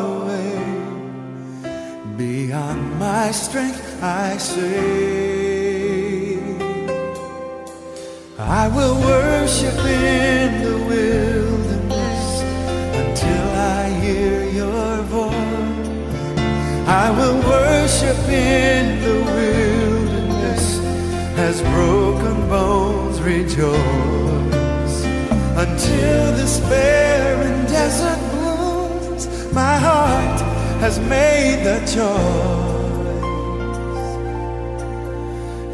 Away, 0.00 0.58
beyond 2.16 2.98
my 2.98 3.30
strength, 3.30 3.80
I 4.02 4.36
say, 4.36 6.38
I 8.38 8.68
will 8.76 8.96
worship 9.12 9.78
in 9.84 10.48
the 10.66 10.76
wilderness 10.92 12.24
until 13.02 13.46
I 13.78 13.82
hear 14.02 14.38
your 14.60 15.02
voice. 15.16 15.88
I 17.04 17.06
will 17.18 17.38
worship 17.56 18.20
in 18.28 18.84
the 19.04 19.16
wilderness 19.36 20.64
as 21.48 21.62
broken 21.74 22.36
bones 22.48 23.20
rejoice 23.20 24.96
until 25.64 26.36
despair 26.36 27.10
barren 27.36 27.66
desert. 27.66 28.19
My 29.52 29.76
heart 29.76 30.40
has 30.80 31.00
made 31.00 31.64
the 31.64 31.80
choice 31.80 32.70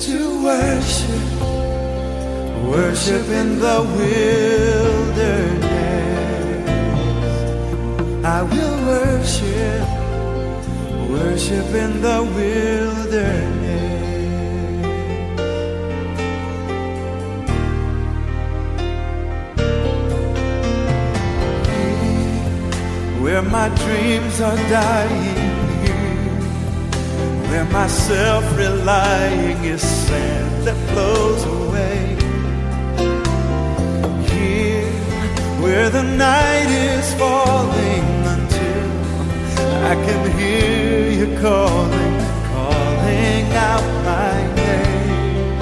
to 0.07 0.43
worship, 0.43 1.41
worship 2.65 3.29
in 3.29 3.59
the 3.59 3.83
wilderness. 3.97 5.67
I 8.25 8.43
will 8.43 8.79
worship, 8.87 9.89
worship 11.11 11.75
in 11.75 12.01
the 12.01 12.23
wilderness. 12.35 13.56
Where 23.37 23.51
my 23.51 23.68
dreams 23.68 24.40
are 24.40 24.57
dying 24.57 25.37
here, 25.85 26.40
where 27.51 27.66
my 27.66 27.87
self-relying 27.87 29.62
is 29.62 29.83
sand 29.83 30.66
that 30.66 30.79
flows 30.88 31.44
away. 31.44 32.16
Here, 34.33 34.90
where 35.61 35.90
the 35.90 36.03
night 36.03 36.70
is 36.88 37.12
falling 37.16 38.09
until 38.37 38.88
I 39.85 39.94
can 40.07 40.22
hear 40.38 41.11
you 41.11 41.38
calling, 41.38 42.16
calling 42.55 43.53
out 43.53 43.87
my 44.12 44.35
name. 44.62 45.59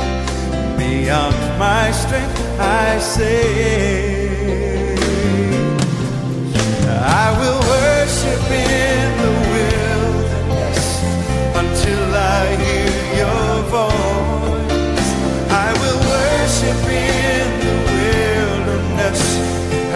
Beyond 0.79 1.59
my 1.59 1.91
strength, 1.91 2.41
I 2.61 2.99
say. 3.01 4.04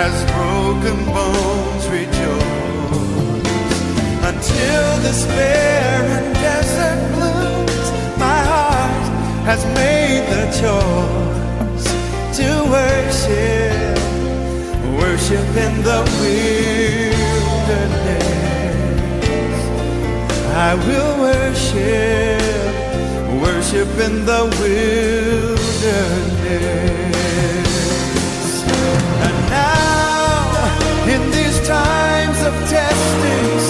As 0.01 0.25
broken 0.33 0.97
bones 1.07 1.85
rejoice. 1.89 2.23
Until 4.31 4.85
despair 5.03 6.05
and 6.17 6.35
desert 6.35 7.01
blooms, 7.15 7.87
my 8.17 8.41
heart 8.53 9.07
has 9.51 9.61
made 9.83 10.25
the 10.35 10.45
choice 10.63 11.89
to 12.39 12.49
worship 12.75 13.99
worship 15.03 15.49
in 15.67 15.75
the 15.83 15.99
wilderness. 16.21 16.88
I 20.61 20.75
will 20.75 21.21
worship, 21.21 22.43
worship 23.41 23.89
in 24.07 24.27
the 24.27 24.43
wilderness. 24.59 25.69
And 29.27 29.39
now, 29.55 31.07
in 31.15 31.23
these 31.31 31.59
times 31.65 32.39
of 32.43 32.55
testing, 32.69 33.68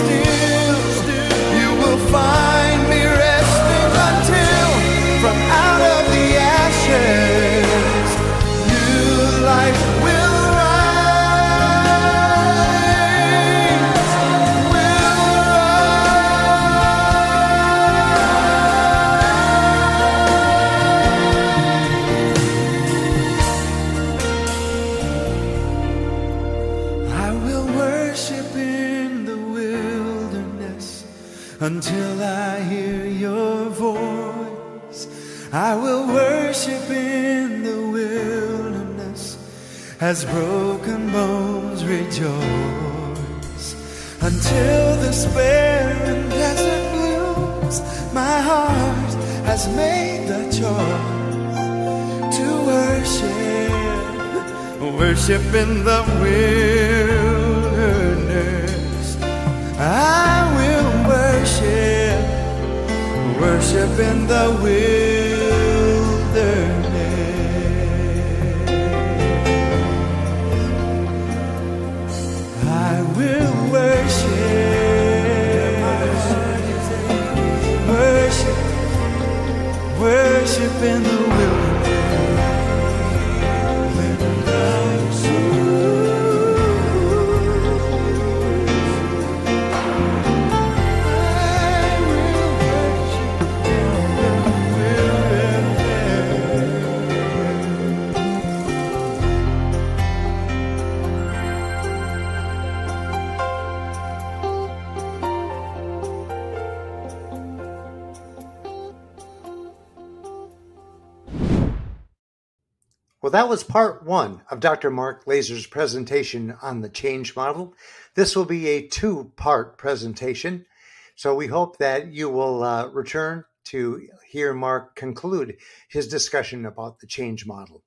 that 113.39 113.49
was 113.49 113.62
part 113.62 114.05
one 114.05 114.43
of 114.51 114.59
Dr. 114.59 114.91
Mark 114.91 115.24
Laaser's 115.24 115.68
presentation 115.68 116.57
on 116.61 116.80
the 116.80 116.89
change 116.89 117.36
model. 117.36 117.72
This 118.16 118.34
will 118.34 118.47
be 118.47 118.66
a 118.66 118.89
two 118.89 119.30
part 119.36 119.78
presentation. 119.78 120.66
So 121.14 121.36
we 121.36 121.47
hope 121.47 121.78
that 121.78 122.11
you 122.12 122.28
will 122.30 122.64
uh, 122.64 122.89
return 122.89 123.45
to 123.66 124.09
hear 124.28 124.53
Mark 124.53 124.97
conclude 124.97 125.57
his 125.89 126.09
discussion 126.09 126.66
about 126.66 126.99
the 126.99 127.07
change 127.07 127.47
model. 127.47 127.84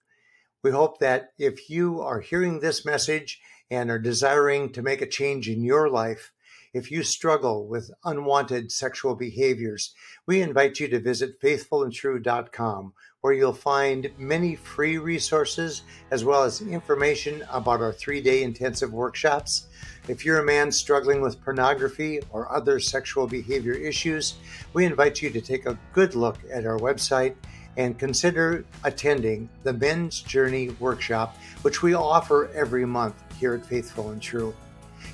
We 0.64 0.72
hope 0.72 1.00
that 1.00 1.34
if 1.38 1.70
you 1.70 2.00
are 2.00 2.22
hearing 2.22 2.62
this 2.62 2.86
message 2.86 3.42
and 3.70 3.92
are 3.92 4.00
desiring 4.00 4.72
to 4.72 4.82
make 4.82 5.02
a 5.02 5.06
change 5.06 5.50
in 5.50 5.66
your 5.66 5.90
life, 5.90 6.32
If 6.74 6.90
you 6.90 7.04
struggle 7.04 7.68
with 7.68 7.92
unwanted 8.06 8.72
sexual 8.72 9.14
behaviors, 9.14 9.94
we 10.26 10.42
invite 10.42 10.80
you 10.80 10.88
to 10.88 11.02
visit 11.02 11.42
faithfulandtrue.com 11.42 12.94
where 13.20 13.34
you'll 13.34 13.52
find 13.52 14.10
many 14.18 14.56
free 14.56 14.98
resources 14.98 15.82
as 16.12 16.24
well 16.24 16.44
as 16.44 16.62
information 16.62 17.44
about 17.52 17.82
our 17.82 17.92
three 17.92 18.22
day 18.22 18.42
intensive 18.42 18.94
workshops. 18.94 19.68
If 20.08 20.24
you're 20.24 20.40
a 20.40 20.46
man 20.46 20.72
struggling 20.72 21.22
with 21.22 21.44
pornography 21.44 22.22
or 22.32 22.50
other 22.50 22.80
sexual 22.80 23.28
behavior 23.28 23.74
issues, 23.74 24.36
we 24.74 24.86
invite 24.86 25.22
you 25.22 25.30
to 25.30 25.42
take 25.42 25.66
a 25.66 25.78
good 25.92 26.16
look 26.16 26.38
at 26.54 26.66
our 26.66 26.80
website 26.80 27.36
and 27.76 28.00
consider 28.00 28.64
attending 28.86 29.50
the 29.64 29.74
Men's 29.74 30.22
Journey 30.22 30.70
Workshop, 30.80 31.36
which 31.64 31.84
we 31.84 31.94
offer 31.94 32.50
every 32.56 32.86
month 32.86 33.22
here 33.38 33.56
at 33.56 33.66
Faithful 33.66 34.12
and 34.12 34.22
True. 34.22 34.54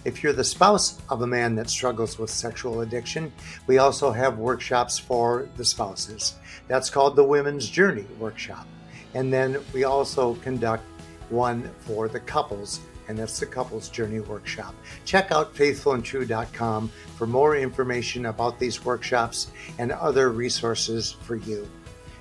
If 0.06 0.24
you're 0.24 0.34
the 0.34 0.44
spouse 0.44 1.00
of 1.10 1.22
a 1.22 1.28
man 1.28 1.56
that 1.56 1.70
struggles 1.70 2.18
with 2.18 2.30
sexual 2.30 2.82
addiction, 2.82 3.32
we 3.66 3.78
also 3.78 4.12
have 4.12 4.38
workshops 4.38 4.98
for 4.98 5.50
the 5.58 5.66
spouses. 5.66 6.36
That's 6.68 6.90
called 6.90 7.16
the 7.16 7.24
Women's 7.24 7.70
Journey 7.70 8.06
Workshop. 8.20 8.68
And 9.14 9.32
then 9.32 9.58
we 9.74 9.84
also 9.84 10.36
conduct 10.36 10.84
one 11.30 11.70
for 11.80 12.08
the 12.08 12.20
couples, 12.20 12.80
and 13.08 13.18
that's 13.18 13.40
the 13.40 13.46
Couples 13.46 13.90
Journey 13.90 14.20
Workshop. 14.20 14.76
Check 15.06 15.32
out 15.32 15.54
faithfulandtrue.com 15.56 16.90
for 17.18 17.28
more 17.28 17.56
information 17.56 18.28
about 18.28 18.60
these 18.60 18.86
workshops 18.86 19.52
and 19.78 19.92
other 19.92 20.30
resources 20.30 21.12
for 21.12 21.36
you. 21.36 21.68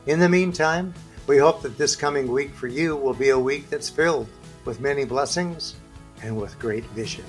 In 0.07 0.21
the 0.21 0.29
meantime, 0.29 0.95
we 1.27 1.39
hope 1.39 1.63
that 1.63 1.77
this 1.77 1.97
coming 1.97 2.31
week 2.31 2.55
for 2.55 2.69
you 2.69 2.97
will 2.97 3.15
be 3.15 3.31
a 3.31 3.39
week 3.39 3.69
that's 3.69 3.91
filled 3.91 4.29
with 4.65 4.81
many 4.81 5.05
blessings 5.05 5.75
and 6.23 6.37
with 6.37 6.59
great 6.59 6.85
vision. 6.87 7.25